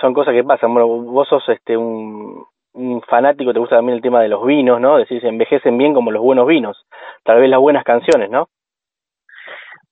son 0.00 0.12
cosas 0.12 0.34
que 0.34 0.44
pasan. 0.44 0.72
Bueno, 0.74 0.88
vos 0.88 1.26
sos 1.28 1.48
este 1.48 1.76
un, 1.76 2.44
un 2.74 3.02
fanático, 3.02 3.52
te 3.52 3.58
gusta 3.58 3.76
también 3.76 3.96
el 3.96 4.02
tema 4.02 4.20
de 4.22 4.28
los 4.28 4.44
vinos, 4.44 4.80
¿no? 4.80 4.98
Decís, 4.98 5.24
envejecen 5.24 5.78
bien 5.78 5.94
como 5.94 6.12
los 6.12 6.22
buenos 6.22 6.46
vinos, 6.46 6.86
tal 7.24 7.40
vez 7.40 7.48
las 7.48 7.60
buenas 7.60 7.84
canciones, 7.84 8.30
¿no? 8.30 8.48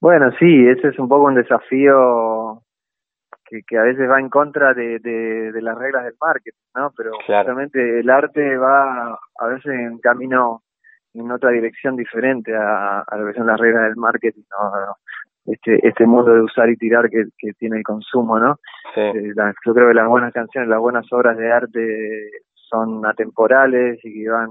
Bueno, 0.00 0.30
sí, 0.38 0.68
ese 0.68 0.88
es 0.88 0.98
un 0.98 1.08
poco 1.08 1.24
un 1.24 1.36
desafío 1.36 2.60
que, 3.48 3.62
que 3.66 3.78
a 3.78 3.82
veces 3.82 4.08
va 4.08 4.20
en 4.20 4.28
contra 4.28 4.74
de, 4.74 4.98
de, 4.98 5.62
las 5.62 5.78
reglas 5.78 6.04
del 6.04 6.14
marketing, 6.20 6.58
¿no? 6.74 6.92
Pero 6.96 7.12
justamente 7.26 8.00
el 8.00 8.10
arte 8.10 8.56
va 8.56 9.18
a 9.38 9.46
veces 9.46 9.72
en 9.72 9.98
camino 9.98 10.62
en 11.14 11.30
otra 11.30 11.50
dirección 11.50 11.96
diferente 11.96 12.54
a, 12.54 13.00
a 13.00 13.16
lo 13.16 13.26
que 13.26 13.38
son 13.38 13.46
las 13.46 13.58
reglas 13.58 13.84
del 13.84 13.96
marketing, 13.96 14.42
¿no? 14.50 14.96
Este, 15.46 15.86
este 15.86 16.06
mundo 16.06 16.34
de 16.34 16.42
usar 16.42 16.68
y 16.68 16.76
tirar 16.76 17.08
que, 17.08 17.24
que 17.38 17.52
tiene 17.52 17.78
el 17.78 17.84
consumo, 17.84 18.38
¿no? 18.38 18.56
Sí. 18.94 19.00
Eh, 19.00 19.32
yo 19.64 19.74
creo 19.74 19.88
que 19.88 19.94
las 19.94 20.08
buenas 20.08 20.32
canciones, 20.32 20.68
las 20.68 20.80
buenas 20.80 21.06
obras 21.12 21.36
de 21.36 21.52
arte 21.52 22.30
son 22.54 23.06
atemporales 23.06 24.04
y 24.04 24.24
que 24.24 24.28
van 24.28 24.48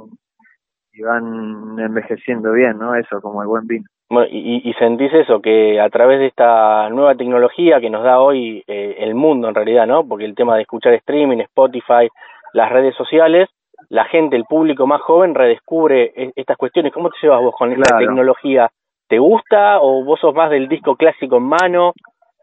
y 0.93 1.01
van 1.01 1.77
envejeciendo 1.77 2.53
bien, 2.53 2.77
¿no? 2.79 2.95
Eso, 2.95 3.21
como 3.21 3.41
el 3.41 3.47
buen 3.49 3.67
vino. 3.67 3.85
Bueno, 4.09 4.27
y, 4.31 4.61
y 4.69 4.73
sentís 4.73 5.11
eso, 5.13 5.41
que 5.41 5.79
a 5.79 5.89
través 5.89 6.19
de 6.19 6.27
esta 6.27 6.89
nueva 6.89 7.15
tecnología 7.15 7.79
que 7.81 7.89
nos 7.89 8.03
da 8.03 8.19
hoy 8.19 8.63
eh, 8.67 8.97
el 8.99 9.15
mundo 9.15 9.49
en 9.49 9.55
realidad, 9.55 9.87
¿no? 9.87 10.07
Porque 10.07 10.25
el 10.25 10.35
tema 10.35 10.55
de 10.55 10.61
escuchar 10.61 10.93
streaming, 10.93 11.39
Spotify, 11.39 12.07
las 12.53 12.71
redes 12.71 12.95
sociales, 12.95 13.49
la 13.89 14.05
gente, 14.05 14.35
el 14.35 14.45
público 14.45 14.85
más 14.85 15.01
joven 15.01 15.33
redescubre 15.33 16.13
e, 16.15 16.31
estas 16.35 16.57
cuestiones. 16.57 16.93
¿Cómo 16.93 17.09
te 17.09 17.17
llevas 17.21 17.41
vos 17.41 17.55
con 17.57 17.71
esta 17.71 17.97
tecnología? 17.97 18.69
¿Te 19.07 19.17
gusta 19.19 19.79
o 19.81 20.03
vos 20.03 20.19
sos 20.19 20.33
más 20.33 20.49
del 20.49 20.67
disco 20.67 20.95
clásico 20.95 21.37
en 21.37 21.43
mano? 21.43 21.93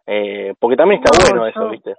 Eh, 0.07 0.55
porque 0.59 0.77
también 0.77 1.01
está 1.03 1.17
bueno 1.31 1.47
eso, 1.47 1.69
¿viste? 1.71 1.95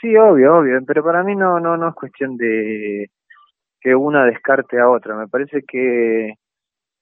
Sí, 0.00 0.16
obvio, 0.16 0.56
obvio, 0.56 0.78
pero 0.86 1.04
para 1.04 1.22
mí 1.22 1.36
no, 1.36 1.60
no, 1.60 1.76
no 1.76 1.88
es 1.90 1.94
cuestión 1.94 2.36
de 2.38 3.08
que 3.80 3.94
una 3.94 4.24
descarte 4.24 4.80
a 4.80 4.88
otra. 4.88 5.14
Me 5.14 5.28
parece 5.28 5.62
que 5.68 6.34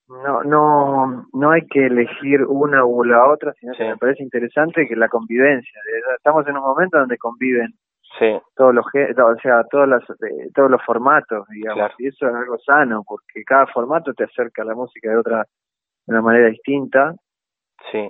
no, 0.09 0.43
no, 0.43 1.27
no 1.33 1.51
hay 1.51 1.67
que 1.67 1.87
elegir 1.87 2.43
una 2.45 2.85
u 2.85 3.05
la 3.05 3.31
otra, 3.31 3.53
sino 3.61 3.75
que 3.75 3.85
me 3.85 3.97
parece 3.97 4.23
interesante 4.23 4.87
que 4.87 4.97
la 4.97 5.09
convivencia. 5.09 5.81
Estamos 6.17 6.47
en 6.49 6.57
un 6.57 6.63
momento 6.63 6.99
donde 6.99 7.19
conviven 7.19 7.75
todos 8.57 8.75
los, 8.75 8.85
o 8.87 9.37
sea, 9.43 9.65
todos 9.71 9.87
los, 9.87 10.03
eh, 10.11 10.49
todos 10.55 10.71
los 10.71 10.83
formatos, 10.85 11.47
digamos, 11.49 11.93
y 11.99 12.09
eso 12.09 12.27
es 12.27 12.35
algo 12.35 12.59
sano, 12.59 13.03
porque 13.07 13.45
cada 13.45 13.67
formato 13.67 14.13
te 14.15 14.25
acerca 14.25 14.63
a 14.63 14.65
la 14.65 14.75
música 14.75 15.11
de 15.11 15.17
otra, 15.17 15.45
de 16.07 16.13
una 16.13 16.23
manera 16.23 16.49
distinta. 16.49 17.15
Sí. 17.93 18.09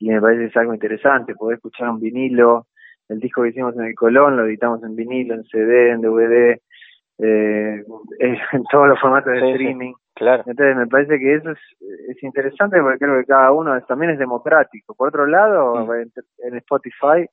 Y 0.00 0.08
me 0.08 0.20
parece 0.20 0.40
que 0.40 0.46
es 0.48 0.56
algo 0.56 0.74
interesante, 0.74 1.34
poder 1.34 1.56
escuchar 1.56 1.90
un 1.90 2.00
vinilo 2.00 2.66
el 3.08 3.20
disco 3.20 3.42
que 3.42 3.50
hicimos 3.50 3.76
en 3.76 3.84
el 3.84 3.94
Colón 3.94 4.36
lo 4.36 4.46
editamos 4.46 4.82
en 4.82 4.96
vinilo, 4.96 5.34
en 5.34 5.44
CD, 5.44 5.90
en 5.90 6.00
DVD, 6.00 6.60
eh, 7.18 7.84
en 8.18 8.64
todos 8.70 8.88
los 8.88 9.00
formatos 9.00 9.32
de 9.32 9.50
streaming. 9.50 9.94
claro. 10.14 10.42
Entonces 10.46 10.76
me 10.76 10.86
parece 10.86 11.18
que 11.18 11.34
eso 11.34 11.50
es, 11.50 11.58
es 12.08 12.22
interesante 12.22 12.80
porque 12.80 12.98
creo 12.98 13.18
que 13.18 13.26
cada 13.26 13.52
uno 13.52 13.80
también 13.82 14.12
es 14.12 14.18
democrático. 14.18 14.94
Por 14.94 15.08
otro 15.08 15.26
lado, 15.26 15.86
mm. 15.86 15.92
en, 16.44 16.56
Spotify 16.56 17.26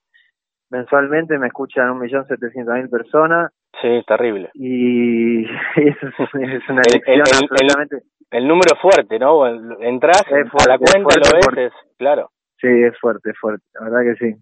mensualmente 0.69 1.37
me 1.37 1.47
escuchan 1.47 1.89
un 1.89 1.99
millón 1.99 2.25
setecientos 2.27 2.75
mil 2.75 2.89
personas. 2.89 3.51
Sí, 3.81 4.03
terrible. 4.07 4.49
Y 4.53 5.43
eso 5.75 6.07
es, 6.07 6.69
una 6.69 6.81
elección 6.87 7.15
el, 7.15 7.21
absolutamente... 7.21 7.97
El, 8.29 8.47
número 8.47 8.75
fuerte, 8.81 9.19
¿no? 9.19 9.45
Entras 9.81 10.23
a 10.31 10.69
la 10.69 10.77
cuenta, 10.77 11.17
lo 11.17 11.55
ves, 11.55 11.73
claro. 11.97 12.29
Sí, 12.59 12.67
es 12.67 12.97
fuerte, 12.99 13.31
es 13.31 13.39
fuerte, 13.39 13.65
la 13.73 13.89
verdad 13.89 14.13
que 14.13 14.15
sí. 14.15 14.35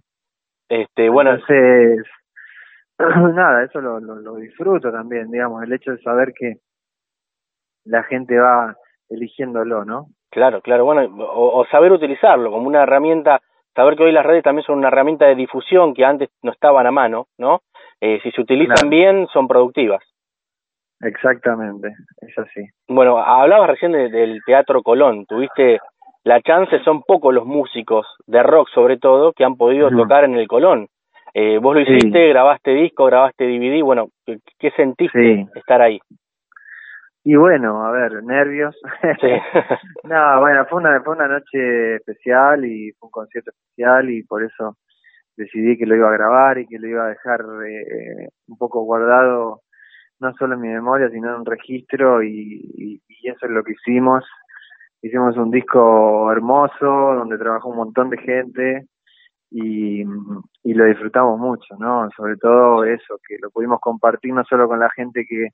Este, 0.68 1.10
bueno, 1.10 1.32
entonces 1.32 2.06
nada, 3.34 3.64
eso 3.64 3.80
lo, 3.80 4.00
lo, 4.00 4.36
disfruto 4.36 4.92
también, 4.92 5.32
digamos, 5.32 5.64
el 5.64 5.72
hecho 5.74 5.92
de 5.92 6.02
saber 6.02 6.34
que 6.34 6.58
la 7.86 8.04
gente 8.04 8.38
va 8.38 8.76
eligiéndolo, 9.10 9.86
¿no? 9.86 10.08
Claro, 10.30 10.62
claro, 10.62 10.86
bueno, 10.86 11.10
o, 11.18 11.66
saber 11.72 11.92
utilizarlo 11.92 12.52
como 12.52 12.68
una 12.68 12.84
herramienta, 12.84 13.42
saber 13.74 13.96
que 13.96 14.04
hoy 14.04 14.12
las 14.12 14.26
redes 14.26 14.44
también 14.44 14.66
son 14.66 14.78
una 14.78 14.90
herramienta 14.90 15.26
de 15.26 15.36
difusión 15.36 15.94
que 15.94 16.06
antes 16.06 16.30
no 16.44 16.52
estaban 16.52 16.86
a 16.86 16.92
mano, 16.92 17.28
¿no? 17.38 17.62
Eh, 18.02 18.20
si 18.22 18.32
se 18.32 18.42
utilizan 18.42 18.90
bien, 18.90 19.28
son 19.34 19.48
productivas. 19.48 20.04
Exactamente, 21.02 21.94
es 22.22 22.38
así. 22.38 22.68
Bueno, 22.88 23.18
hablabas 23.18 23.70
recién 23.70 23.94
del 23.94 24.42
Teatro 24.46 24.84
Colón, 24.84 25.26
tuviste 25.26 25.80
la 26.24 26.42
chance 26.42 26.78
son 26.84 27.02
pocos 27.04 27.34
los 27.34 27.46
músicos 27.46 28.06
de 28.28 28.44
rock 28.44 28.68
sobre 28.74 28.98
todo 28.98 29.32
que 29.32 29.46
han 29.46 29.56
podido 29.56 29.90
tocar 29.90 30.26
en 30.26 30.36
el 30.36 30.48
Colón. 30.48 30.88
Eh, 31.42 31.58
vos 31.58 31.74
lo 31.74 31.80
hiciste, 31.80 32.28
grabaste 32.28 32.72
disco, 32.72 33.06
grabaste 33.06 33.46
DVD, 33.46 33.82
bueno, 33.82 34.10
¿qué, 34.26 34.72
sentiste 34.72 35.48
estar 35.56 35.82
ahí? 35.82 35.98
Y 37.24 37.38
bueno, 37.38 37.86
a 37.86 37.92
ver, 37.92 38.22
nervios. 38.26 38.76
Sí. 39.22 39.28
no, 40.04 40.42
bueno, 40.42 40.66
fue 40.66 40.82
una, 40.82 41.02
fue 41.02 41.16
una 41.16 41.30
noche 41.30 41.96
especial 41.96 42.66
y 42.66 42.92
fue 42.92 43.08
un 43.08 43.12
concierto 43.12 43.52
especial 43.52 44.10
y 44.10 44.24
por 44.24 44.44
eso 44.44 44.76
decidí 45.38 45.78
que 45.78 45.86
lo 45.86 45.96
iba 45.96 46.10
a 46.10 46.18
grabar 46.18 46.58
y 46.58 46.68
que 46.68 46.78
lo 46.78 46.90
iba 46.90 47.06
a 47.06 47.10
dejar 47.10 47.40
eh, 47.66 48.28
un 48.50 48.58
poco 48.58 48.84
guardado, 48.84 49.62
no 50.20 50.34
solo 50.34 50.56
en 50.56 50.62
mi 50.62 50.68
memoria, 50.68 51.10
sino 51.10 51.30
en 51.30 51.36
un 51.36 51.46
registro 51.46 52.22
y, 52.22 53.02
y 53.08 53.30
eso 53.30 53.46
es 53.46 53.52
lo 53.52 53.64
que 53.64 53.72
hicimos 53.72 54.26
hicimos 55.02 55.38
un 55.38 55.52
disco 55.52 56.30
hermoso 56.34 56.86
donde 57.16 57.38
trabajó 57.38 57.70
un 57.70 57.78
montón 57.78 58.10
de 58.10 58.18
gente 58.18 58.88
y, 59.52 60.02
y 60.02 60.74
lo 60.74 60.86
disfrutamos 60.86 61.40
mucho, 61.40 61.76
¿no? 61.80 62.10
Sobre 62.16 62.38
todo 62.38 62.84
eso, 62.84 63.20
que 63.28 63.38
lo 63.42 63.50
pudimos 63.50 63.80
compartir 63.80 64.34
no 64.34 64.44
solo 64.46 64.68
con 64.68 64.80
la 64.80 64.90
gente 64.92 65.26
que, 65.28 65.50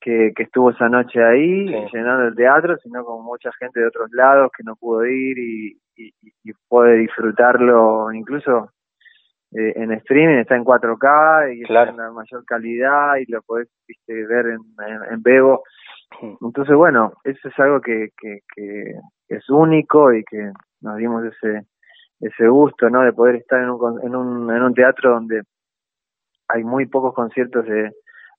que, 0.00 0.32
que 0.34 0.42
estuvo 0.44 0.70
esa 0.70 0.88
noche 0.88 1.22
ahí 1.22 1.66
llenando 1.92 2.28
el 2.28 2.34
teatro, 2.34 2.76
sino 2.78 3.04
con 3.04 3.24
mucha 3.24 3.50
gente 3.58 3.80
de 3.80 3.88
otros 3.88 4.10
lados 4.12 4.50
que 4.56 4.64
no 4.64 4.76
pudo 4.76 5.04
ir 5.04 5.38
y, 5.38 5.78
y, 5.96 6.12
y 6.44 6.52
puede 6.68 6.98
disfrutarlo 6.98 8.12
incluso 8.12 8.70
eh, 9.52 9.72
en 9.76 9.92
streaming, 9.92 10.38
está 10.38 10.56
en 10.56 10.64
4K 10.64 11.56
y 11.56 11.62
está 11.62 11.90
en 11.90 11.96
la 11.96 12.10
mayor 12.12 12.44
calidad 12.44 13.16
y 13.16 13.30
lo 13.30 13.42
podés 13.42 13.68
viste, 13.86 14.26
ver 14.26 14.46
en, 14.46 14.60
en, 14.86 15.12
en 15.12 15.22
Bebo 15.22 15.62
entonces, 16.40 16.74
bueno, 16.74 17.12
eso 17.24 17.48
es 17.48 17.58
algo 17.58 17.80
que, 17.80 18.08
que, 18.20 18.40
que 18.54 18.94
es 19.28 19.48
único 19.48 20.12
y 20.12 20.24
que 20.24 20.52
nos 20.80 20.96
dimos 20.96 21.24
ese 21.24 21.66
ese 22.20 22.48
gusto, 22.48 22.88
¿no? 22.90 23.02
De 23.02 23.12
poder 23.12 23.36
estar 23.36 23.62
en 23.62 23.70
un, 23.70 24.00
en 24.02 24.14
un, 24.14 24.54
en 24.54 24.62
un 24.62 24.74
teatro 24.74 25.10
donde 25.10 25.42
hay 26.48 26.64
muy 26.64 26.86
pocos 26.86 27.14
conciertos 27.14 27.64
de, 27.64 27.90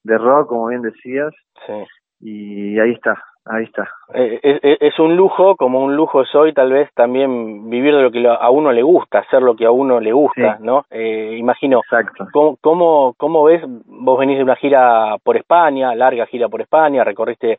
de 0.03 0.17
rock, 0.17 0.49
como 0.49 0.67
bien 0.67 0.81
decías. 0.81 1.33
Sí. 1.65 1.73
Y 2.19 2.79
ahí 2.79 2.91
está, 2.91 3.21
ahí 3.45 3.63
está. 3.63 3.89
Eh, 4.13 4.39
es, 4.79 4.99
un 4.99 5.15
lujo, 5.15 5.55
como 5.55 5.83
un 5.83 5.95
lujo 5.95 6.21
es 6.21 6.35
hoy 6.35 6.53
tal 6.53 6.71
vez 6.71 6.89
también 6.93 7.67
vivir 7.69 7.95
de 7.95 8.03
lo 8.03 8.11
que 8.11 8.27
a 8.27 8.49
uno 8.51 8.71
le 8.71 8.83
gusta, 8.83 9.19
hacer 9.19 9.41
lo 9.41 9.55
que 9.55 9.65
a 9.65 9.71
uno 9.71 9.99
le 9.99 10.11
gusta, 10.11 10.57
¿no? 10.59 10.85
Eh, 10.91 11.35
imagino, 11.37 11.79
Exacto. 11.79 12.27
¿cómo, 12.31 12.57
cómo, 12.61 13.15
¿cómo 13.17 13.43
ves? 13.45 13.63
Vos 13.65 14.19
venís 14.19 14.37
de 14.37 14.43
una 14.43 14.55
gira 14.55 15.17
por 15.23 15.35
España, 15.35 15.95
larga 15.95 16.27
gira 16.27 16.47
por 16.47 16.61
España, 16.61 17.03
recorriste 17.03 17.57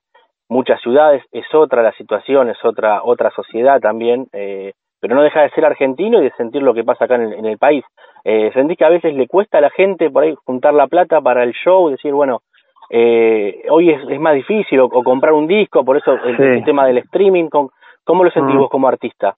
muchas 0.49 0.81
ciudades, 0.81 1.25
es 1.33 1.47
otra 1.55 1.83
la 1.83 1.93
situación, 1.93 2.51
es 2.51 2.65
otra, 2.65 3.03
otra 3.03 3.31
sociedad 3.31 3.81
también, 3.81 4.27
eh, 4.33 4.75
pero 5.03 5.17
no 5.17 5.23
deja 5.25 5.43
de 5.43 5.51
ser 5.51 5.65
argentino 5.65 6.21
y 6.21 6.27
de 6.27 6.37
sentir 6.37 6.63
lo 6.63 6.73
que 6.73 6.85
pasa 6.85 7.07
acá 7.07 7.17
en 7.17 7.45
el, 7.45 7.59
país. 7.59 7.85
Eh, 8.23 8.53
¿Sentís 8.55 8.79
que 8.79 8.85
a 8.85 8.89
veces 8.89 9.13
le 9.15 9.27
cuesta 9.27 9.59
a 9.59 9.61
la 9.61 9.71
gente 9.71 10.09
por 10.09 10.23
ahí 10.23 10.33
juntar 10.45 10.75
la 10.75 10.87
plata 10.87 11.21
para 11.21 11.43
el 11.43 11.53
show, 11.55 11.91
decir, 11.91 12.13
bueno, 12.13 12.43
eh, 12.89 13.65
hoy 13.69 13.91
es, 13.91 14.01
es, 14.09 14.21
más 14.21 14.35
difícil 14.35 14.79
o, 14.79 14.89
comprar 14.89 15.33
un 15.33 15.49
disco, 15.49 15.85
por 15.85 15.97
eso 15.97 16.13
el, 16.13 16.65
tema 16.65 16.87
del 16.87 16.99
streaming, 16.99 17.49
¿cómo 17.49 18.23
lo 18.23 18.31
sentís 18.31 18.55
mm. 18.55 18.59
vos 18.59 18.71
como 18.71 18.87
artista? 18.87 19.35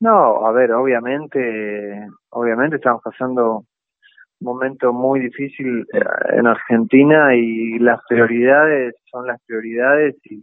No, 0.00 0.44
a 0.44 0.50
ver, 0.50 0.72
obviamente, 0.72 2.08
obviamente 2.30 2.76
estamos 2.76 3.02
pasando 3.04 3.58
un 4.40 4.44
momento 4.44 4.92
muy 4.92 5.20
difícil 5.20 5.86
eh, 5.92 6.00
en 6.32 6.48
Argentina 6.48 7.36
y 7.36 7.78
las 7.78 8.00
prioridades 8.08 8.96
son 9.12 9.28
las 9.28 9.40
prioridades 9.46 10.16
y 10.24 10.42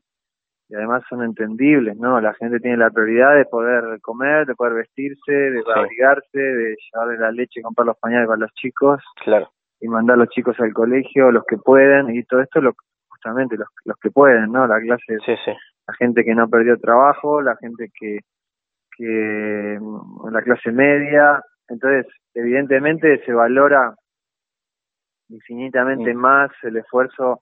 y 0.73 0.75
además 0.75 1.03
son 1.07 1.21
entendibles, 1.21 1.95
¿no? 1.99 2.19
La 2.19 2.33
gente 2.33 2.59
tiene 2.59 2.77
la 2.77 2.89
prioridad 2.89 3.35
de 3.35 3.45
poder 3.45 4.01
comer, 4.01 4.47
de 4.47 4.55
poder 4.55 4.73
vestirse, 4.73 5.31
de 5.31 5.61
abrigarse, 5.71 6.39
de 6.39 6.75
llevarle 6.75 7.19
la 7.19 7.31
leche, 7.31 7.61
comprar 7.61 7.85
los 7.85 7.99
pañales 7.99 8.25
para 8.25 8.39
los 8.39 8.51
chicos. 8.55 8.99
Claro. 9.23 9.51
Y 9.79 9.87
mandar 9.87 10.15
a 10.15 10.17
los 10.21 10.29
chicos 10.29 10.59
al 10.59 10.73
colegio, 10.73 11.29
los 11.29 11.45
que 11.45 11.57
pueden, 11.57 12.09
y 12.15 12.23
todo 12.23 12.41
esto 12.41 12.59
lo, 12.59 12.73
justamente 13.07 13.55
los, 13.55 13.67
los 13.85 13.97
que 13.97 14.09
pueden, 14.09 14.51
¿no? 14.51 14.65
La 14.65 14.79
clase, 14.79 15.17
sí, 15.23 15.35
sí. 15.45 15.51
la 15.87 15.93
gente 15.93 16.23
que 16.23 16.33
no 16.33 16.49
perdió 16.49 16.75
trabajo, 16.79 17.39
la 17.39 17.55
gente 17.57 17.91
que, 17.93 18.21
que, 18.97 19.77
la 20.31 20.41
clase 20.41 20.71
media. 20.71 21.39
Entonces, 21.67 22.11
evidentemente 22.33 23.23
se 23.23 23.31
valora 23.31 23.93
infinitamente 25.29 26.15
más 26.15 26.49
el 26.63 26.77
esfuerzo 26.77 27.41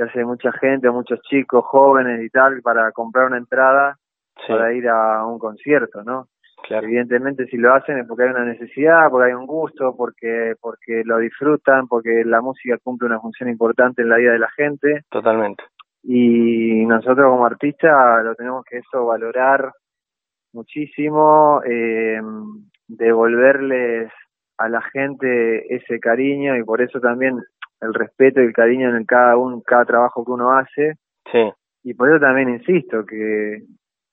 que 0.00 0.04
hace 0.04 0.24
mucha 0.24 0.50
gente, 0.52 0.90
muchos 0.90 1.20
chicos, 1.22 1.62
jóvenes 1.66 2.24
y 2.24 2.30
tal, 2.30 2.62
para 2.62 2.90
comprar 2.92 3.26
una 3.26 3.36
entrada 3.36 3.98
para 4.48 4.72
ir 4.72 4.88
a 4.88 5.26
un 5.26 5.38
concierto, 5.38 6.02
¿no? 6.02 6.28
Evidentemente 6.70 7.46
si 7.46 7.58
lo 7.58 7.74
hacen 7.74 7.98
es 7.98 8.06
porque 8.06 8.24
hay 8.24 8.30
una 8.30 8.44
necesidad, 8.44 9.10
porque 9.10 9.28
hay 9.28 9.34
un 9.34 9.46
gusto, 9.46 9.94
porque 9.96 10.54
porque 10.60 11.02
lo 11.04 11.18
disfrutan, 11.18 11.86
porque 11.86 12.22
la 12.24 12.40
música 12.40 12.78
cumple 12.82 13.08
una 13.08 13.20
función 13.20 13.50
importante 13.50 14.02
en 14.02 14.08
la 14.08 14.16
vida 14.16 14.32
de 14.32 14.38
la 14.38 14.50
gente. 14.50 15.02
Totalmente. 15.10 15.64
Y 16.02 16.86
nosotros 16.86 17.26
como 17.26 17.44
artistas 17.44 18.24
lo 18.24 18.34
tenemos 18.34 18.64
que 18.64 18.78
eso 18.78 19.04
valorar 19.04 19.72
muchísimo, 20.52 21.60
eh, 21.66 22.20
devolverles 22.88 24.10
a 24.58 24.68
la 24.68 24.80
gente 24.80 25.74
ese 25.74 25.98
cariño 25.98 26.56
y 26.56 26.62
por 26.62 26.80
eso 26.80 27.00
también 27.00 27.38
el 27.80 27.94
respeto 27.94 28.40
y 28.40 28.46
el 28.46 28.52
cariño 28.52 28.94
en 28.94 29.04
cada 29.04 29.36
un, 29.36 29.60
cada 29.62 29.84
trabajo 29.84 30.24
que 30.24 30.32
uno 30.32 30.52
hace. 30.52 30.94
Sí. 31.30 31.52
Y 31.82 31.94
por 31.94 32.10
eso 32.10 32.20
también 32.20 32.50
insisto 32.50 33.04
que, 33.06 33.62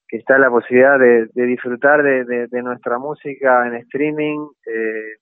que 0.07 0.17
está 0.17 0.37
la 0.37 0.49
posibilidad 0.49 0.97
de, 0.97 1.27
de 1.33 1.45
disfrutar 1.45 2.01
de, 2.01 2.47
de, 2.47 2.61
nuestra 2.61 2.97
música 2.97 3.67
en 3.67 3.75
streaming 3.75 4.47
eh, 4.65 5.15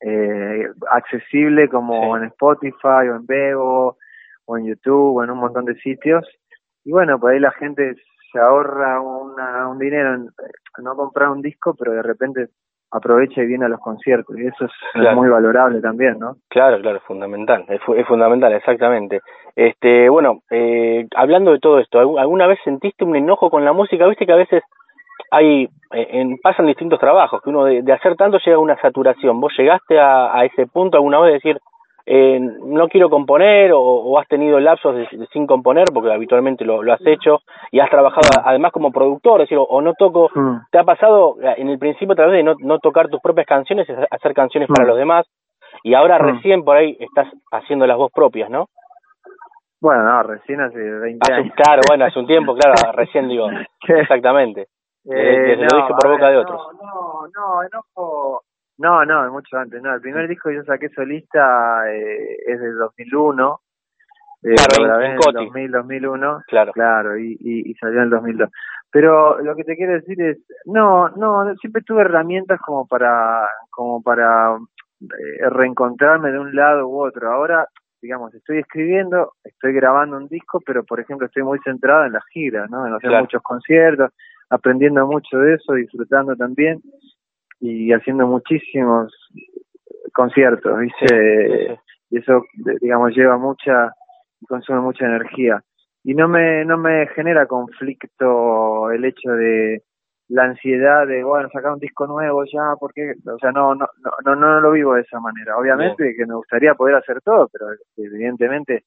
eh, 0.00 0.68
accesible 0.90 1.68
como 1.68 2.16
en 2.16 2.24
Spotify 2.24 3.08
o 3.10 3.16
en 3.16 3.26
Bebo 3.26 3.98
o 4.46 4.56
en 4.56 4.66
YouTube 4.66 5.16
o 5.16 5.24
en 5.24 5.30
un 5.30 5.38
montón 5.38 5.66
de 5.66 5.74
sitios. 5.80 6.26
Y 6.84 6.92
bueno, 6.92 7.20
por 7.20 7.32
ahí 7.32 7.40
la 7.40 7.52
gente 7.52 7.96
se 8.32 8.38
ahorra 8.38 9.00
una, 9.00 9.68
un 9.68 9.78
dinero 9.78 10.14
en 10.14 10.28
no 10.82 10.96
comprar 10.96 11.28
un 11.28 11.42
disco, 11.42 11.74
pero 11.74 11.92
de 11.92 12.02
repente 12.02 12.48
aprovecha 12.90 13.42
y 13.42 13.46
viene 13.46 13.66
a 13.66 13.68
los 13.68 13.80
conciertos 13.80 14.38
y 14.38 14.46
eso 14.46 14.64
es, 14.64 15.14
muy 15.14 15.28
valorable 15.28 15.80
también, 15.80 16.18
¿no? 16.18 16.36
Claro, 16.48 16.80
claro, 16.80 16.98
es 16.98 17.02
fundamental, 17.04 17.64
es, 17.68 17.80
fundamental, 18.06 18.52
exactamente. 18.52 19.20
Este, 19.54 20.08
bueno, 20.08 20.40
eh, 20.50 21.06
hablando 21.14 21.52
de 21.52 21.58
todo 21.58 21.78
esto, 21.78 21.98
¿alguna 22.18 22.46
vez 22.46 22.58
sentiste 22.64 23.04
un 23.04 23.16
enojo 23.16 23.50
con 23.50 23.64
la 23.64 23.72
música? 23.72 24.06
Viste 24.06 24.26
que 24.26 24.32
a 24.32 24.36
veces 24.36 24.62
hay, 25.30 25.64
eh, 25.92 26.08
en, 26.12 26.38
pasan 26.38 26.66
distintos 26.66 26.98
trabajos, 26.98 27.42
que 27.42 27.50
uno 27.50 27.64
de, 27.64 27.82
de, 27.82 27.92
hacer 27.92 28.16
tanto 28.16 28.38
llega 28.38 28.56
a 28.56 28.60
una 28.60 28.80
saturación. 28.80 29.40
¿Vos 29.40 29.52
llegaste 29.58 29.98
a, 29.98 30.34
a 30.34 30.44
ese 30.44 30.66
punto 30.66 30.96
alguna 30.96 31.20
vez 31.20 31.28
de 31.28 31.34
decir, 31.34 31.60
eh, 32.10 32.40
no 32.40 32.88
quiero 32.88 33.10
componer 33.10 33.70
o, 33.74 34.18
has 34.18 34.26
tenido 34.28 34.58
lapsos 34.58 34.96
sin 35.30 35.46
componer 35.46 35.84
porque 35.92 36.10
habitualmente 36.10 36.64
lo, 36.64 36.80
has 36.90 37.06
hecho 37.06 37.40
y 37.70 37.80
has 37.80 37.90
trabajado 37.90 38.22
además 38.46 38.72
como 38.72 38.90
productor, 38.90 39.42
es 39.42 39.44
decir, 39.44 39.58
o, 39.60 39.82
no 39.82 39.92
toco, 39.92 40.30
mm. 40.34 40.56
te 40.70 40.78
ha 40.78 40.84
pasado 40.84 41.36
eh, 41.42 41.56
en 41.58 41.68
el 41.68 41.78
principio 41.78 42.14
tal 42.14 42.30
vez 42.30 42.38
de 42.38 42.44
no, 42.44 42.54
no 42.60 42.78
tocar 42.78 43.08
tus 43.08 43.20
propias 43.20 43.46
canciones, 43.46 43.86
hacer 44.10 44.32
canciones 44.32 44.70
para 44.74 44.88
los 44.88 44.96
demás 44.96 45.26
y 45.82 45.92
ahora 45.92 46.18
mm. 46.18 46.22
recién 46.22 46.64
por 46.64 46.78
ahí 46.78 46.96
estás 46.98 47.28
haciendo 47.52 47.86
las 47.86 47.98
voz 47.98 48.10
propias, 48.10 48.48
¿no? 48.48 48.68
Bueno, 49.78 50.02
no, 50.02 50.22
recién 50.22 50.62
hace 50.62 50.78
20 50.78 51.30
años. 51.30 51.52
claro, 51.56 51.82
bueno, 51.86 52.06
hace 52.06 52.18
un 52.18 52.26
tiempo, 52.26 52.54
claro, 52.54 52.74
recién 52.96 53.28
digo, 53.28 53.48
exactamente. 53.86 54.68
Eh, 55.04 55.56
lo 55.56 55.76
dije 55.76 55.94
por 56.00 56.10
boca 56.10 56.30
de 56.30 56.38
otros. 56.38 56.60
No, 56.80 57.26
no, 57.26 57.28
no, 57.36 57.62
enojo 57.62 58.42
no, 58.78 59.04
no, 59.04 59.30
mucho 59.32 59.56
antes. 59.56 59.82
No, 59.82 59.92
el 59.94 60.00
primer 60.00 60.28
disco 60.28 60.48
que 60.48 60.56
yo 60.56 60.64
saqué 60.64 60.88
solista 60.90 61.90
eh, 61.92 62.36
es 62.46 62.60
del 62.60 62.78
2001. 62.78 63.60
Eh, 64.44 64.54
claro, 64.54 65.00
en, 65.00 65.10
en, 65.12 65.18
2000, 65.18 65.70
2001. 65.72 66.42
Claro. 66.46 66.72
Claro, 66.72 67.18
y, 67.18 67.36
y, 67.40 67.74
salió 67.74 67.98
en 67.98 68.04
el 68.04 68.10
2002. 68.10 68.50
Pero 68.90 69.42
lo 69.42 69.56
que 69.56 69.64
te 69.64 69.76
quiero 69.76 69.94
decir 69.94 70.20
es, 70.22 70.38
no, 70.64 71.08
no, 71.10 71.52
siempre 71.56 71.82
tuve 71.82 72.02
herramientas 72.02 72.60
como 72.60 72.86
para, 72.86 73.48
como 73.70 74.00
para 74.00 74.56
eh, 75.00 75.50
reencontrarme 75.50 76.30
de 76.30 76.38
un 76.38 76.54
lado 76.54 76.86
u 76.86 77.04
otro. 77.04 77.32
Ahora, 77.32 77.66
digamos, 78.00 78.32
estoy 78.32 78.58
escribiendo, 78.58 79.32
estoy 79.42 79.72
grabando 79.72 80.16
un 80.16 80.28
disco, 80.28 80.60
pero 80.64 80.84
por 80.84 81.00
ejemplo 81.00 81.26
estoy 81.26 81.42
muy 81.42 81.58
centrado 81.64 82.06
en 82.06 82.12
la 82.12 82.22
gira, 82.32 82.66
¿no? 82.70 82.86
En 82.86 82.94
hacer 82.94 83.10
muchos 83.10 83.42
conciertos, 83.42 84.12
aprendiendo 84.48 85.04
mucho 85.06 85.38
de 85.38 85.54
eso, 85.54 85.74
disfrutando 85.74 86.36
también 86.36 86.80
y 87.60 87.92
haciendo 87.92 88.26
muchísimos 88.26 89.12
conciertos, 90.12 90.78
¿viste? 90.78 91.78
Y 92.10 92.18
eso, 92.18 92.42
digamos, 92.80 93.14
lleva 93.14 93.36
mucha, 93.36 93.92
consume 94.48 94.80
mucha 94.80 95.06
energía. 95.06 95.62
Y 96.04 96.14
no 96.14 96.28
me, 96.28 96.64
no 96.64 96.78
me 96.78 97.06
genera 97.08 97.46
conflicto 97.46 98.90
el 98.90 99.04
hecho 99.04 99.30
de 99.32 99.82
la 100.28 100.44
ansiedad 100.44 101.06
de, 101.06 101.24
bueno, 101.24 101.48
sacar 101.50 101.72
un 101.72 101.78
disco 101.78 102.06
nuevo 102.06 102.44
ya, 102.44 102.74
porque, 102.78 103.14
o 103.26 103.38
sea, 103.38 103.50
no, 103.50 103.74
no, 103.74 103.86
no, 104.24 104.36
no, 104.36 104.60
lo 104.60 104.72
vivo 104.72 104.94
de 104.94 105.02
esa 105.02 105.20
manera. 105.20 105.56
Obviamente 105.56 106.14
que 106.16 106.26
me 106.26 106.34
gustaría 106.34 106.74
poder 106.74 106.96
hacer 106.96 107.20
todo, 107.22 107.48
pero 107.52 107.66
evidentemente, 107.96 108.84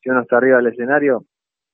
si 0.00 0.10
uno 0.10 0.22
está 0.22 0.36
arriba 0.36 0.58
del 0.58 0.68
escenario, 0.68 1.24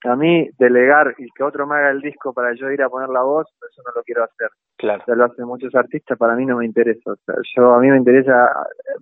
a 0.09 0.17
mí 0.17 0.49
delegar 0.59 1.15
y 1.19 1.29
que 1.31 1.45
otro 1.45 1.67
me 1.67 1.77
haga 1.77 1.91
el 1.91 2.01
disco 2.01 2.33
para 2.33 2.55
yo 2.55 2.71
ir 2.71 2.83
a 2.83 2.89
poner 2.89 3.09
la 3.09 3.23
voz, 3.23 3.47
eso 3.71 3.83
no 3.85 3.93
lo 3.95 4.03
quiero 4.03 4.25
hacer. 4.25 4.49
Claro. 4.79 5.03
lo 5.07 5.25
hacen 5.25 5.45
muchos 5.45 5.75
artistas, 5.75 6.17
para 6.17 6.35
mí 6.35 6.47
no 6.47 6.57
me 6.57 6.65
interesa. 6.65 7.13
O 7.13 7.17
sea, 7.17 7.35
yo 7.55 7.75
a 7.75 7.81
mí 7.81 7.91
me 7.91 7.99
interesa 7.99 8.51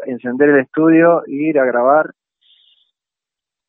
encender 0.07 0.49
el 0.49 0.61
estudio, 0.61 1.23
ir 1.27 1.59
a 1.61 1.65
grabar, 1.65 2.11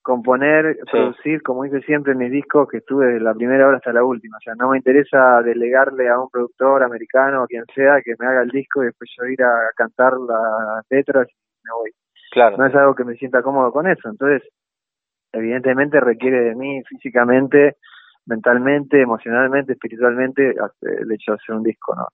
componer, 0.02 0.78
producir, 0.92 1.44
como 1.44 1.66
hice 1.66 1.82
siempre 1.82 2.14
en 2.14 2.18
mis 2.18 2.32
discos, 2.32 2.68
que 2.68 2.78
estuve 2.78 3.06
de 3.14 3.20
la 3.20 3.36
primera 3.36 3.68
hora 3.68 3.78
hasta 3.78 3.94
la 3.94 4.04
última. 4.04 4.38
O 4.38 4.42
sea, 4.42 4.56
no 4.56 4.70
me 4.70 4.78
interesa 4.78 5.44
delegarle 5.44 6.10
a 6.10 6.20
un 6.20 6.30
productor 6.30 6.82
americano 6.82 7.44
o 7.44 7.48
quien 7.48 7.64
sea 7.76 8.02
que 8.04 8.16
me 8.18 8.26
haga 8.26 8.42
el 8.42 8.50
disco 8.50 8.82
y 8.82 8.88
después 8.88 9.10
yo 9.16 9.28
ir 9.28 9.44
a 9.44 9.70
cantar 9.76 10.14
las 10.14 10.84
letras 10.90 11.28
y 11.30 11.36
me 11.64 11.74
voy. 11.78 11.92
Claro. 12.32 12.58
No 12.58 12.66
es 12.66 12.74
algo 12.74 12.96
que 12.96 13.04
me 13.04 13.16
sienta 13.16 13.44
cómodo 13.44 13.72
con 13.72 13.86
eso. 13.86 14.10
Entonces, 14.10 14.50
evidentemente 15.32 16.00
requiere 16.00 16.42
de 16.42 16.56
mí 16.56 16.82
físicamente, 16.84 17.76
mentalmente, 18.26 19.02
emocionalmente, 19.02 19.74
espiritualmente, 19.74 20.52
el 20.52 21.12
hecho 21.12 21.32
de 21.32 21.36
hacer 21.36 21.56
un 21.56 21.64
disco, 21.64 21.96
¿no? 21.96 22.08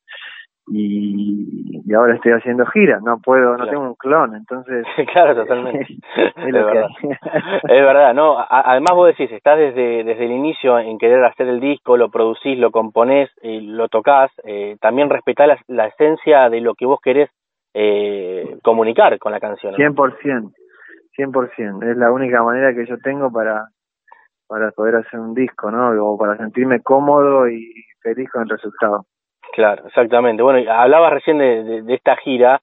Y, 0.67 1.83
y 1.85 1.93
ahora 1.93 2.15
estoy 2.15 2.31
haciendo 2.31 2.65
giras, 2.65 2.99
no 3.03 3.19
puedo, 3.19 3.55
no 3.55 3.67
tengo 3.67 3.83
un 3.83 3.93
clon, 3.93 4.35
entonces... 4.35 4.83
claro, 5.13 5.35
totalmente. 5.35 5.85
es, 6.37 6.51
verdad. 6.51 6.87
es 7.03 7.69
verdad, 7.69 8.15
¿no? 8.15 8.37
además 8.49 8.95
vos 8.95 9.07
decís, 9.09 9.31
estás 9.31 9.59
desde, 9.59 10.03
desde 10.03 10.25
el 10.25 10.31
inicio 10.31 10.79
en 10.79 10.97
querer 10.97 11.23
hacer 11.23 11.47
el 11.49 11.59
disco, 11.59 11.97
lo 11.97 12.09
producís, 12.09 12.57
lo 12.57 12.71
componés, 12.71 13.29
y 13.43 13.61
lo 13.61 13.89
tocas, 13.89 14.31
eh, 14.43 14.77
también 14.81 15.09
respetás 15.11 15.47
la, 15.47 15.59
la, 15.67 15.87
esencia 15.87 16.49
de 16.49 16.61
lo 16.61 16.73
que 16.73 16.87
vos 16.87 16.99
querés 16.99 17.29
eh, 17.75 18.57
comunicar 18.63 19.19
con 19.19 19.31
la 19.33 19.39
canción. 19.39 19.73
¿no? 19.73 19.77
100%. 19.77 20.51
100%, 21.17 21.91
es 21.91 21.97
la 21.97 22.11
única 22.11 22.43
manera 22.43 22.73
que 22.73 22.85
yo 22.85 22.97
tengo 22.99 23.31
para 23.31 23.67
para 24.47 24.71
poder 24.71 24.95
hacer 24.97 25.19
un 25.19 25.33
disco, 25.33 25.71
¿no? 25.71 25.91
O 26.05 26.17
para 26.17 26.37
sentirme 26.37 26.81
cómodo 26.81 27.49
y 27.49 27.73
feliz 28.01 28.29
con 28.31 28.43
el 28.43 28.49
resultado. 28.49 29.05
Claro, 29.53 29.87
exactamente. 29.87 30.43
Bueno, 30.43 30.71
hablabas 30.71 31.13
recién 31.13 31.37
de, 31.37 31.81
de, 31.81 31.93
esta 31.93 32.15
gira, 32.17 32.61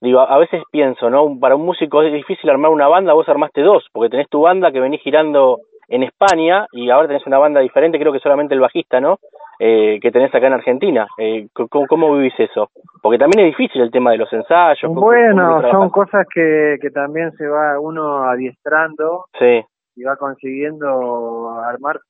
digo, 0.00 0.20
a 0.20 0.38
veces 0.38 0.62
pienso, 0.70 1.10
¿no? 1.10 1.38
Para 1.40 1.56
un 1.56 1.64
músico 1.64 2.02
es 2.02 2.12
difícil 2.12 2.50
armar 2.50 2.70
una 2.70 2.88
banda, 2.88 3.14
vos 3.14 3.28
armaste 3.28 3.62
dos, 3.62 3.86
porque 3.92 4.10
tenés 4.10 4.28
tu 4.28 4.42
banda 4.42 4.70
que 4.70 4.80
venís 4.80 5.00
girando 5.00 5.58
en 5.88 6.02
España 6.02 6.66
y 6.72 6.90
ahora 6.90 7.08
tenés 7.08 7.26
una 7.26 7.38
banda 7.38 7.60
diferente, 7.60 7.98
creo 7.98 8.12
que 8.12 8.20
solamente 8.20 8.54
el 8.54 8.60
bajista, 8.60 9.00
¿no? 9.00 9.18
Eh, 9.58 9.98
que 10.00 10.10
tenés 10.10 10.34
acá 10.34 10.46
en 10.46 10.54
Argentina. 10.54 11.06
Eh, 11.18 11.48
¿cómo, 11.52 11.86
¿Cómo 11.86 12.16
vivís 12.16 12.34
eso? 12.38 12.70
Porque 13.02 13.18
también 13.18 13.46
es 13.46 13.56
difícil 13.56 13.82
el 13.82 13.90
tema 13.90 14.10
de 14.10 14.18
los 14.18 14.32
ensayos. 14.32 14.92
Bueno, 14.92 15.62
son 15.70 15.90
cosas 15.90 16.26
que, 16.32 16.78
que 16.80 16.90
también 16.90 17.32
se 17.32 17.46
va 17.46 17.78
uno 17.78 18.24
adiestrando 18.24 19.26
sí. 19.38 19.62
y 19.96 20.02
va 20.02 20.16
consiguiendo 20.16 21.50
armar 21.60 22.00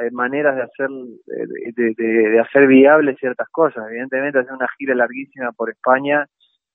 eh, 0.00 0.10
maneras 0.12 0.56
de 0.56 0.62
hacer 0.62 0.88
de, 0.88 1.94
de, 1.96 2.40
hacer 2.40 2.66
viables 2.66 3.18
ciertas 3.18 3.48
cosas. 3.50 3.86
Evidentemente, 3.88 4.40
hacer 4.40 4.52
una 4.52 4.68
gira 4.78 4.94
larguísima 4.94 5.52
por 5.52 5.70
España, 5.70 6.26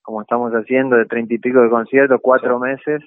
como 0.01 0.21
estamos 0.21 0.51
haciendo, 0.53 0.95
de 0.95 1.05
treinta 1.05 1.33
y 1.33 1.39
pico 1.39 1.61
de 1.61 1.69
conciertos, 1.69 2.19
cuatro 2.21 2.59
meses, 2.59 3.01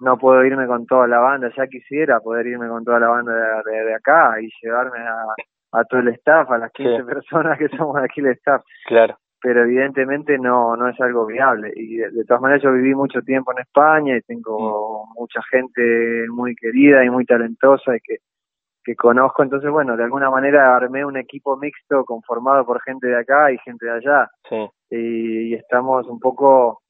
no 0.00 0.18
puedo 0.18 0.44
irme 0.44 0.66
con 0.66 0.86
toda 0.86 1.06
la 1.08 1.18
banda, 1.18 1.50
ya 1.56 1.66
quisiera 1.66 2.20
poder 2.20 2.46
irme 2.46 2.68
con 2.68 2.84
toda 2.84 3.00
la 3.00 3.08
banda 3.08 3.32
de, 3.64 3.84
de, 3.84 3.94
acá 3.94 4.40
y 4.40 4.48
llevarme 4.62 4.98
a, 5.00 5.24
a, 5.72 5.84
todo 5.84 6.00
el 6.00 6.08
staff, 6.08 6.50
a 6.50 6.58
las 6.58 6.72
15 6.72 7.04
personas 7.04 7.58
que 7.58 7.68
somos 7.68 7.96
aquí 7.96 8.20
el 8.20 8.28
staff. 8.28 8.62
Claro. 8.86 9.16
Pero 9.40 9.62
evidentemente 9.62 10.36
no 10.36 10.76
no 10.76 10.88
es 10.88 11.00
algo 11.00 11.26
viable. 11.26 11.72
Y 11.76 11.98
de, 11.98 12.24
todas 12.24 12.42
maneras 12.42 12.62
yo 12.62 12.72
viví 12.72 12.94
mucho 12.94 13.22
tiempo 13.22 13.52
en 13.52 13.60
España 13.60 14.16
y 14.16 14.22
tengo 14.22 15.04
mm. 15.04 15.20
mucha 15.20 15.40
gente 15.50 16.26
muy 16.30 16.54
querida 16.56 17.04
y 17.04 17.10
muy 17.10 17.24
talentosa 17.24 17.94
y 17.94 18.00
que, 18.00 18.16
que 18.82 18.96
conozco. 18.96 19.44
Entonces, 19.44 19.70
bueno, 19.70 19.96
de 19.96 20.04
alguna 20.04 20.28
manera 20.30 20.74
armé 20.74 21.04
un 21.04 21.16
equipo 21.16 21.56
mixto 21.56 22.04
conformado 22.04 22.66
por 22.66 22.82
gente 22.82 23.06
de 23.06 23.16
acá 23.16 23.52
y 23.52 23.58
gente 23.58 23.86
de 23.86 23.92
allá. 23.92 24.28
Sí. 24.48 24.68
y 24.90 25.54
estamos 25.54 26.08
un 26.08 26.18
poco 26.18 26.80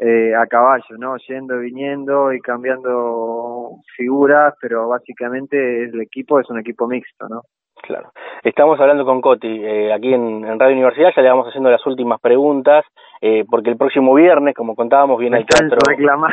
eh, 0.00 0.34
a 0.34 0.46
caballo, 0.46 0.98
¿no? 0.98 1.16
Yendo, 1.18 1.58
viniendo 1.60 2.32
y 2.32 2.40
cambiando 2.40 3.78
figuras, 3.96 4.52
pero 4.60 4.88
básicamente 4.88 5.84
el 5.84 6.00
equipo 6.00 6.40
es 6.40 6.50
un 6.50 6.58
equipo 6.58 6.88
mixto, 6.88 7.28
¿no? 7.28 7.42
Claro. 7.86 8.12
Estamos 8.42 8.80
hablando 8.80 9.04
con 9.04 9.20
Coti 9.20 9.62
eh, 9.62 9.92
aquí 9.92 10.14
en, 10.14 10.58
Radio 10.58 10.72
Universidad, 10.72 11.10
ya 11.14 11.22
le 11.22 11.28
vamos 11.28 11.48
haciendo 11.48 11.70
las 11.70 11.84
últimas 11.86 12.18
preguntas, 12.18 12.84
eh, 13.20 13.44
porque 13.48 13.70
el 13.70 13.76
próximo 13.76 14.14
viernes, 14.14 14.54
como 14.54 14.74
contábamos, 14.74 15.18
viene 15.18 15.38
el 15.38 15.46
teatro 15.46 15.78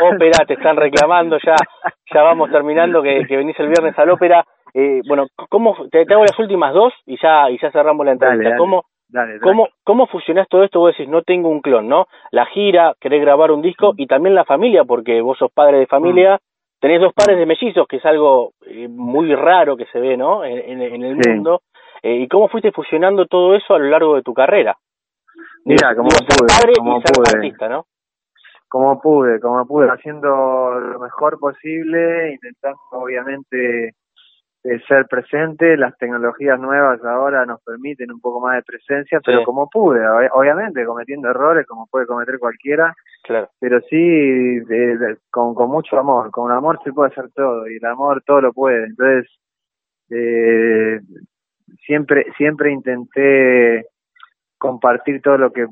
ópera, 0.01 0.45
te 0.47 0.53
están 0.53 0.77
reclamando, 0.77 1.37
ya 1.45 1.55
ya 2.13 2.23
vamos 2.23 2.49
terminando, 2.51 3.01
que, 3.01 3.25
que 3.27 3.37
venís 3.37 3.59
el 3.59 3.67
viernes 3.67 3.97
al 3.99 4.09
ópera. 4.09 4.45
Eh, 4.73 5.01
bueno, 5.05 5.27
¿cómo, 5.49 5.75
te, 5.91 6.05
hago 6.09 6.23
las 6.23 6.39
últimas 6.39 6.73
dos 6.73 6.93
y 7.05 7.17
ya 7.21 7.49
y 7.49 7.59
ya 7.59 7.69
cerramos 7.71 8.05
la 8.05 8.13
entrevista. 8.13 8.55
¿Cómo, 8.57 8.85
¿Cómo, 9.41 9.67
¿Cómo 9.83 10.07
fusionás 10.07 10.47
todo 10.47 10.63
esto? 10.63 10.79
Vos 10.79 10.95
decís, 10.95 11.11
no 11.11 11.21
tengo 11.23 11.49
un 11.49 11.59
clon, 11.59 11.89
¿no? 11.89 12.07
La 12.31 12.45
gira, 12.45 12.93
querés 12.99 13.21
grabar 13.21 13.51
un 13.51 13.61
disco 13.61 13.93
y 13.97 14.07
también 14.07 14.35
la 14.35 14.45
familia, 14.45 14.85
porque 14.85 15.19
vos 15.19 15.37
sos 15.37 15.51
padre 15.51 15.79
de 15.79 15.87
familia, 15.87 16.35
mm. 16.35 16.50
Tenés 16.81 16.99
dos 16.99 17.13
pares 17.13 17.37
de 17.37 17.45
mellizos, 17.45 17.87
que 17.87 17.97
es 17.97 18.05
algo 18.05 18.53
eh, 18.65 18.87
muy 18.89 19.33
raro 19.35 19.77
que 19.77 19.85
se 19.85 19.99
ve, 19.99 20.17
¿no? 20.17 20.43
En, 20.43 20.81
el 20.81 21.15
mundo. 21.15 21.61
Eh, 22.01 22.15
¿Y 22.15 22.27
cómo 22.27 22.49
fuiste 22.49 22.71
fusionando 22.71 23.27
todo 23.27 23.55
eso 23.55 23.75
a 23.75 23.79
lo 23.79 23.85
largo 23.85 24.15
de 24.15 24.23
tu 24.23 24.33
carrera? 24.33 24.75
Mira, 25.63 25.95
como 25.95 26.09
pude, 26.09 26.73
como 26.75 27.01
pude. 27.01 27.37
Artista, 27.37 27.69
¿no? 27.69 27.85
Como 28.67 28.99
pude, 28.99 29.39
como 29.39 29.65
pude, 29.67 29.89
haciendo 29.89 30.27
lo 30.79 30.99
mejor 30.99 31.37
posible, 31.39 32.33
intentando 32.33 32.79
obviamente 32.91 33.93
ser 34.87 35.07
presente, 35.07 35.75
las 35.75 35.97
tecnologías 35.97 36.59
nuevas 36.59 37.03
ahora 37.03 37.45
nos 37.45 37.61
permiten 37.63 38.11
un 38.11 38.21
poco 38.21 38.39
más 38.39 38.57
de 38.57 38.63
presencia, 38.63 39.19
pero 39.25 39.43
como 39.43 39.67
pude, 39.67 40.01
obviamente 40.33 40.85
cometiendo 40.85 41.29
errores 41.29 41.65
como 41.65 41.87
puede 41.87 42.05
cometer 42.05 42.37
cualquiera, 42.37 42.93
claro. 43.23 43.49
pero 43.59 43.81
sí 43.89 44.59
con, 45.31 45.55
con 45.55 45.69
mucho 45.69 45.97
amor, 45.97 46.29
con 46.29 46.51
amor 46.51 46.79
se 46.83 46.93
puede 46.93 47.09
hacer 47.09 47.29
todo 47.33 47.67
y 47.67 47.77
el 47.77 47.85
amor 47.85 48.21
todo 48.23 48.41
lo 48.41 48.53
puede, 48.53 48.85
entonces 48.85 49.27
eh, 50.11 50.99
siempre 51.85 52.27
siempre 52.37 52.71
intenté 52.71 53.87
compartir 54.59 55.23
todo 55.23 55.39
lo 55.39 55.51
que 55.51 55.65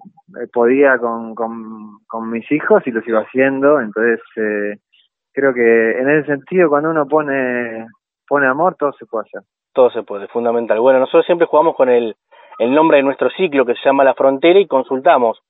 podía 0.52 0.98
con, 0.98 1.36
con, 1.36 2.00
con 2.08 2.32
mis 2.32 2.52
hijos 2.52 2.82
y 2.88 2.92
lo 2.92 3.02
sigo 3.02 3.20
haciendo, 3.20 3.80
entonces 3.80 4.20
eh, 4.36 4.78
creo 5.32 5.54
que 5.54 5.92
en 5.92 6.10
ese 6.10 6.26
sentido 6.26 6.70
cuando 6.70 6.90
uno 6.90 7.08
pone 7.08 7.86
pone 8.30 8.48
amor, 8.48 8.76
todo 8.80 8.94
se 8.94 9.06
puede 9.06 9.26
hacer. 9.28 9.42
Todo 9.74 9.90
se 9.90 10.04
puede, 10.04 10.28
fundamental. 10.28 10.80
Bueno, 10.80 11.00
nosotros 11.00 11.26
siempre 11.26 11.48
jugamos 11.48 11.76
con 11.76 11.90
el, 11.90 12.16
el 12.60 12.74
nombre 12.74 12.98
de 12.98 13.04
nuestro 13.04 13.30
ciclo 13.32 13.66
que 13.66 13.74
se 13.74 13.82
llama 13.84 14.04
La 14.04 14.14
Frontera 14.14 14.60
y 14.60 14.68
consultamos. 14.68 15.42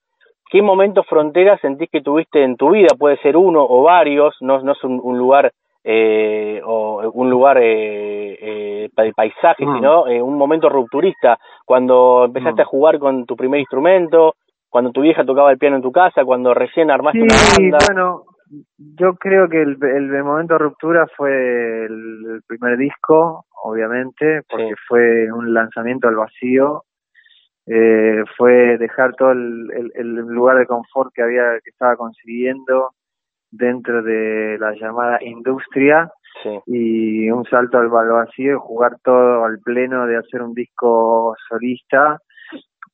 ¿Qué 0.49 0.63
momentos 0.63 1.05
frontera 1.05 1.59
sentís 1.59 1.89
que 1.91 2.01
tuviste 2.01 2.43
en 2.43 2.57
tu 2.57 2.71
vida? 2.71 2.87
Puede 2.97 3.17
ser 3.17 3.37
uno 3.37 3.63
o 3.67 3.83
varios, 3.83 4.35
no, 4.41 4.59
no 4.61 4.71
es 4.71 4.83
un, 4.83 5.17
lugar 5.17 5.51
eh, 5.83 6.59
o 6.65 7.07
un 7.13 7.29
lugar 7.29 7.59
eh, 7.61 8.37
eh, 8.41 8.89
de 8.95 9.13
paisaje, 9.13 9.63
mm. 9.63 9.75
sino 9.75 10.07
eh, 10.07 10.21
un 10.21 10.35
momento 10.35 10.67
rupturista, 10.67 11.37
cuando 11.65 12.25
empezaste 12.25 12.63
mm. 12.63 12.65
a 12.65 12.67
jugar 12.67 12.97
con 12.97 13.25
tu 13.27 13.35
primer 13.35 13.59
instrumento, 13.59 14.33
cuando 14.69 14.91
tu 14.91 15.01
vieja 15.01 15.23
tocaba 15.23 15.51
el 15.51 15.59
piano 15.59 15.75
en 15.75 15.83
tu 15.83 15.91
casa, 15.91 16.25
cuando 16.25 16.55
recién 16.55 16.89
armaste 16.89 17.21
una 17.21 17.35
banda. 17.55 17.77
bueno, 17.87 18.23
yo 18.77 19.15
creo 19.15 19.47
que 19.47 19.62
el, 19.62 19.77
el, 19.83 20.23
momento 20.23 20.53
de 20.53 20.59
ruptura 20.59 21.07
fue 21.15 21.85
el, 21.85 22.41
primer 22.47 22.77
disco, 22.77 23.45
obviamente, 23.63 24.41
porque 24.49 24.73
fue 24.88 25.31
un 25.31 25.53
lanzamiento 25.53 26.07
al 26.07 26.15
vacío. 26.15 26.83
Eh, 27.67 28.23
fue 28.35 28.77
dejar 28.79 29.13
todo 29.15 29.31
el, 29.31 29.91
el, 29.93 30.15
lugar 30.15 30.57
de 30.57 30.65
confort 30.65 31.13
que 31.13 31.21
había 31.21 31.59
que 31.63 31.69
estaba 31.69 31.95
consiguiendo 31.97 32.93
dentro 33.51 34.01
de 34.01 34.57
la 34.59 34.73
llamada 34.73 35.19
industria 35.21 36.12
y 36.65 37.29
un 37.29 37.45
salto 37.45 37.77
al 37.77 37.89
vacío 37.89 38.53
y 38.53 38.59
jugar 38.59 38.97
todo 39.03 39.45
al 39.45 39.59
pleno 39.59 40.07
de 40.07 40.17
hacer 40.17 40.41
un 40.41 40.53
disco 40.53 41.35
solista 41.47 42.19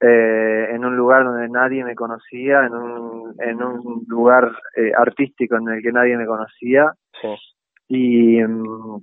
eh, 0.05 0.67
en 0.75 0.85
un 0.85 0.95
lugar 0.95 1.23
donde 1.23 1.49
nadie 1.49 1.83
me 1.83 1.95
conocía, 1.95 2.65
en 2.65 2.73
un, 2.73 3.35
en 3.39 3.63
un 3.63 4.03
lugar 4.07 4.51
eh, 4.75 4.91
artístico 4.95 5.55
en 5.57 5.67
el 5.69 5.81
que 5.81 5.91
nadie 5.91 6.17
me 6.17 6.25
conocía. 6.25 6.91
Y, 7.87 8.41
mm, 8.43 8.97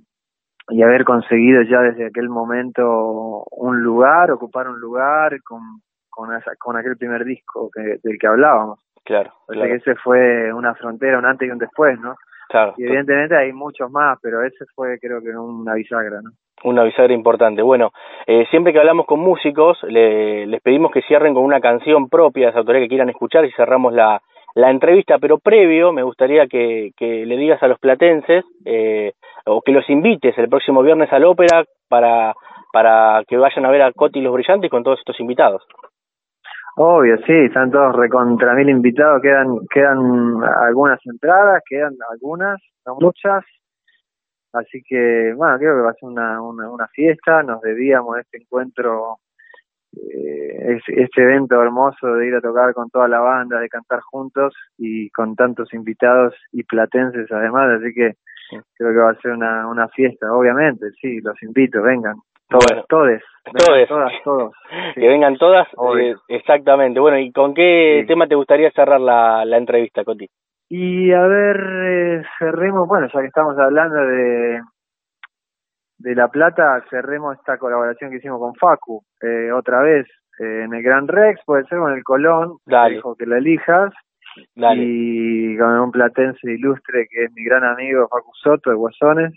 y 0.69 0.81
haber 0.81 1.03
conseguido 1.03 1.61
ya 1.63 1.81
desde 1.81 2.07
aquel 2.07 2.29
momento 2.29 3.43
un 3.51 3.81
lugar, 3.83 4.31
ocupar 4.31 4.69
un 4.69 4.79
lugar 4.79 5.41
con, 5.43 5.61
con, 6.09 6.29
con 6.59 6.77
aquel 6.77 6.97
primer 6.97 7.25
disco 7.25 7.69
que, 7.73 7.97
del 8.01 8.17
que 8.17 8.27
hablábamos. 8.27 8.79
Claro. 9.03 9.33
O 9.47 9.53
sea 9.53 9.65
que 9.65 9.75
ese 9.75 9.95
fue 9.95 10.53
una 10.53 10.73
frontera, 10.75 11.19
un 11.19 11.25
antes 11.25 11.47
y 11.47 11.51
un 11.51 11.57
después, 11.57 11.99
¿no? 11.99 12.15
Claro. 12.53 12.75
Y 12.77 12.83
evidentemente 12.83 13.35
hay 13.35 13.51
muchos 13.51 13.89
más, 13.89 14.19
pero 14.21 14.43
ese 14.43 14.65
fue 14.75 14.99
creo 14.99 15.19
que 15.23 15.29
una 15.29 15.73
bisagra, 15.73 16.21
¿no? 16.21 16.29
Una 16.63 16.83
bisagra 16.83 17.11
importante. 17.11 17.63
Bueno, 17.63 17.89
eh, 18.27 18.45
siempre 18.51 18.71
que 18.71 18.77
hablamos 18.77 19.07
con 19.07 19.19
músicos, 19.21 19.81
les 19.89 20.61
pedimos 20.61 20.91
que 20.91 21.01
cierren 21.01 21.33
con 21.33 21.43
una 21.43 21.59
canción 21.59 22.09
propia 22.09 22.45
de 22.45 22.49
esa 22.51 22.59
autoría 22.59 22.81
que 22.81 22.89
quieran 22.89 23.09
escuchar 23.09 23.43
y 23.43 23.51
cerramos 23.53 23.91
la, 23.91 24.21
la 24.53 24.69
entrevista, 24.69 25.17
pero 25.17 25.39
previo 25.39 25.91
me 25.91 26.03
gustaría 26.03 26.45
que, 26.45 26.91
que 26.95 27.25
le 27.25 27.37
digas 27.37 27.61
a 27.63 27.67
los 27.67 27.79
platenses 27.79 28.45
eh, 28.65 29.13
o 29.47 29.63
que 29.63 29.71
los 29.71 29.89
invites 29.89 30.37
el 30.37 30.47
próximo 30.47 30.83
viernes 30.83 31.11
a 31.11 31.17
la 31.17 31.29
ópera 31.29 31.65
para, 31.89 32.35
para 32.71 33.23
que 33.27 33.35
vayan 33.35 33.65
a 33.65 33.71
ver 33.71 33.81
a 33.81 33.91
Coti 33.93 34.19
y 34.19 34.21
los 34.21 34.31
Brillantes 34.31 34.69
con 34.69 34.83
todos 34.83 34.99
estos 34.99 35.19
invitados. 35.19 35.63
Obvio, 36.75 37.17
sí, 37.17 37.33
están 37.33 37.69
todos 37.69 37.95
recontra 37.95 38.55
mil 38.55 38.67
invitados, 38.67 39.21
quedan, 39.21 39.59
quedan 39.71 40.43
algunas 40.43 40.99
entradas, 41.05 41.61
quedan 41.69 41.93
algunas, 42.09 42.59
no 42.87 42.95
muchas, 42.99 43.43
así 44.53 44.81
que, 44.83 45.33
bueno, 45.35 45.59
creo 45.59 45.75
que 45.75 45.81
va 45.81 45.91
a 45.91 45.93
ser 45.93 46.09
una, 46.09 46.41
una, 46.41 46.71
una 46.71 46.87
fiesta, 46.87 47.43
nos 47.43 47.61
debíamos 47.61 48.17
este 48.17 48.37
encuentro, 48.37 49.17
eh, 49.95 50.79
este 50.87 51.21
evento 51.21 51.61
hermoso 51.61 52.15
de 52.15 52.27
ir 52.27 52.35
a 52.35 52.41
tocar 52.41 52.73
con 52.73 52.89
toda 52.89 53.07
la 53.07 53.19
banda, 53.19 53.59
de 53.59 53.69
cantar 53.69 53.99
juntos 53.99 54.55
y 54.75 55.11
con 55.11 55.35
tantos 55.35 55.71
invitados 55.75 56.33
y 56.51 56.63
platenses 56.63 57.31
además, 57.31 57.69
así 57.79 57.93
que 57.93 58.13
creo 58.75 58.91
que 58.93 58.97
va 58.97 59.11
a 59.11 59.21
ser 59.21 59.33
una, 59.33 59.67
una 59.67 59.87
fiesta, 59.89 60.33
obviamente, 60.33 60.89
sí, 60.99 61.21
los 61.21 61.41
invito, 61.43 61.83
vengan. 61.83 62.15
Todas, 62.49 62.85
todes. 62.87 63.23
Todas, 63.87 64.13
todos. 64.23 64.53
Que 64.95 65.07
vengan 65.07 65.37
todas, 65.37 65.67
eh, 65.99 66.15
exactamente. 66.27 66.99
Bueno, 66.99 67.17
¿y 67.17 67.31
con 67.31 67.53
qué 67.53 68.05
tema 68.07 68.27
te 68.27 68.35
gustaría 68.35 68.71
cerrar 68.71 69.01
la, 69.01 69.43
la 69.45 69.57
entrevista, 69.57 70.03
Coti? 70.03 70.27
Y 70.69 71.11
a 71.11 71.21
ver, 71.27 71.57
eh, 71.57 72.23
cerremos, 72.39 72.87
bueno, 72.87 73.07
ya 73.13 73.19
que 73.21 73.27
estamos 73.27 73.57
hablando 73.57 73.95
de 74.05 74.61
de 76.03 76.15
La 76.15 76.27
Plata, 76.27 76.83
cerremos 76.89 77.37
esta 77.37 77.57
colaboración 77.57 78.11
que 78.11 78.17
hicimos 78.17 78.39
con 78.39 78.53
Facu, 78.55 79.03
eh, 79.21 79.51
otra 79.53 79.81
vez, 79.81 80.05
eh, 80.37 80.63
en 80.65 80.73
el 80.73 80.83
Gran 80.83 81.07
Rex, 81.07 81.39
puede 81.45 81.63
ser 81.65 81.79
con 81.79 81.93
el 81.93 82.03
Colón, 82.03 82.57
Dale. 82.65 82.95
dijo 82.95 83.15
que 83.15 83.25
la 83.25 83.37
elijas, 83.37 83.93
Dale. 84.53 84.81
y 84.83 85.57
con 85.57 85.79
un 85.79 85.91
platense 85.91 86.51
ilustre 86.51 87.07
que 87.09 87.25
es 87.25 87.31
mi 87.33 87.45
gran 87.45 87.63
amigo 87.63 88.09
Facu 88.09 88.31
Soto 88.33 88.69
de 88.69 88.75
Guasones, 88.75 89.31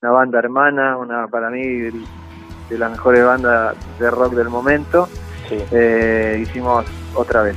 una 0.00 0.12
banda 0.12 0.38
hermana, 0.38 0.96
una 0.96 1.26
para 1.26 1.50
mí 1.50 1.60
de 2.68 2.78
las 2.78 2.90
mejores 2.90 3.24
bandas 3.24 3.76
de 3.98 4.10
rock 4.10 4.34
del 4.34 4.48
momento. 4.48 5.08
Sí. 5.48 5.58
Eh, 5.70 6.38
hicimos 6.42 6.84
otra 7.14 7.42
vez. 7.42 7.56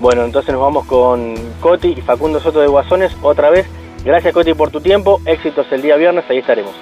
Bueno, 0.00 0.24
entonces 0.24 0.52
nos 0.52 0.60
vamos 0.60 0.86
con 0.86 1.34
Coti 1.60 1.94
y 1.96 2.00
Facundo 2.00 2.40
Soto 2.40 2.60
de 2.60 2.66
Guasones 2.66 3.16
otra 3.22 3.50
vez. 3.50 3.66
Gracias 4.04 4.34
Coti 4.34 4.52
por 4.54 4.70
tu 4.70 4.80
tiempo, 4.80 5.20
éxitos 5.26 5.66
el 5.70 5.80
día 5.80 5.96
viernes, 5.96 6.24
ahí 6.28 6.38
estaremos. 6.38 6.74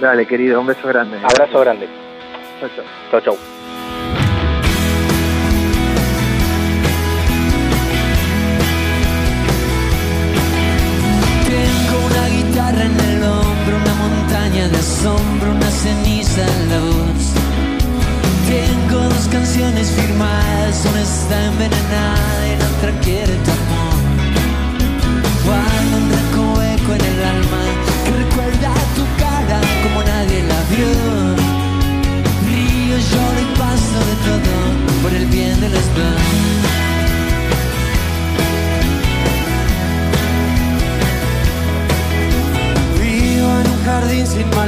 Dale, 0.00 0.26
querido, 0.26 0.60
un 0.60 0.66
beso 0.66 0.88
grande. 0.88 1.18
Abrazo 1.18 1.60
grande. 1.60 1.88
Chau, 2.60 2.70
chau. 2.74 2.84
Chau, 3.10 3.20
chau. 3.20 3.61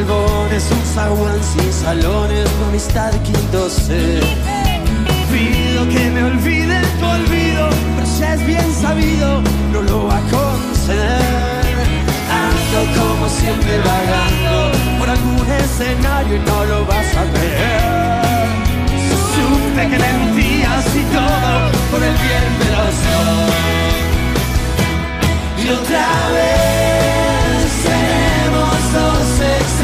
Un 0.02 0.84
zaguán 0.92 1.40
sin 1.42 1.72
salones, 1.72 2.48
una 2.58 2.68
amistad 2.68 3.12
quinto 3.22 3.70
C. 3.70 4.20
Pido 5.30 5.88
que 5.88 6.10
me 6.10 6.24
olvide 6.24 6.80
tu 6.98 7.06
olvido, 7.06 7.68
pero 7.94 8.06
si 8.06 8.24
es 8.24 8.44
bien 8.44 8.74
sabido, 8.74 9.40
no 9.72 9.82
lo 9.82 10.06
va 10.08 10.16
a 10.16 10.22
conceder. 10.22 11.62
Ando 12.42 13.00
como 13.00 13.28
siempre 13.28 13.78
vagando 13.78 14.72
por 14.98 15.08
algún 15.10 15.46
escenario 15.62 16.36
y 16.36 16.40
no 16.40 16.64
lo 16.64 16.86
vas 16.86 17.16
a 17.16 17.24
creer. 17.32 18.48
Supe 19.34 19.82
que 19.90 19.98
mentías 19.98 20.86
y 20.96 21.02
todo 21.14 21.70
por 21.92 22.02
el 22.02 22.16
bien 22.24 22.58
de 22.60 22.68
los 22.76 22.94
dos. 23.06 23.52
Y 25.62 25.68
otra 25.68 26.08
vez 26.34 27.70
seremos 27.84 28.92
dos 28.92 29.83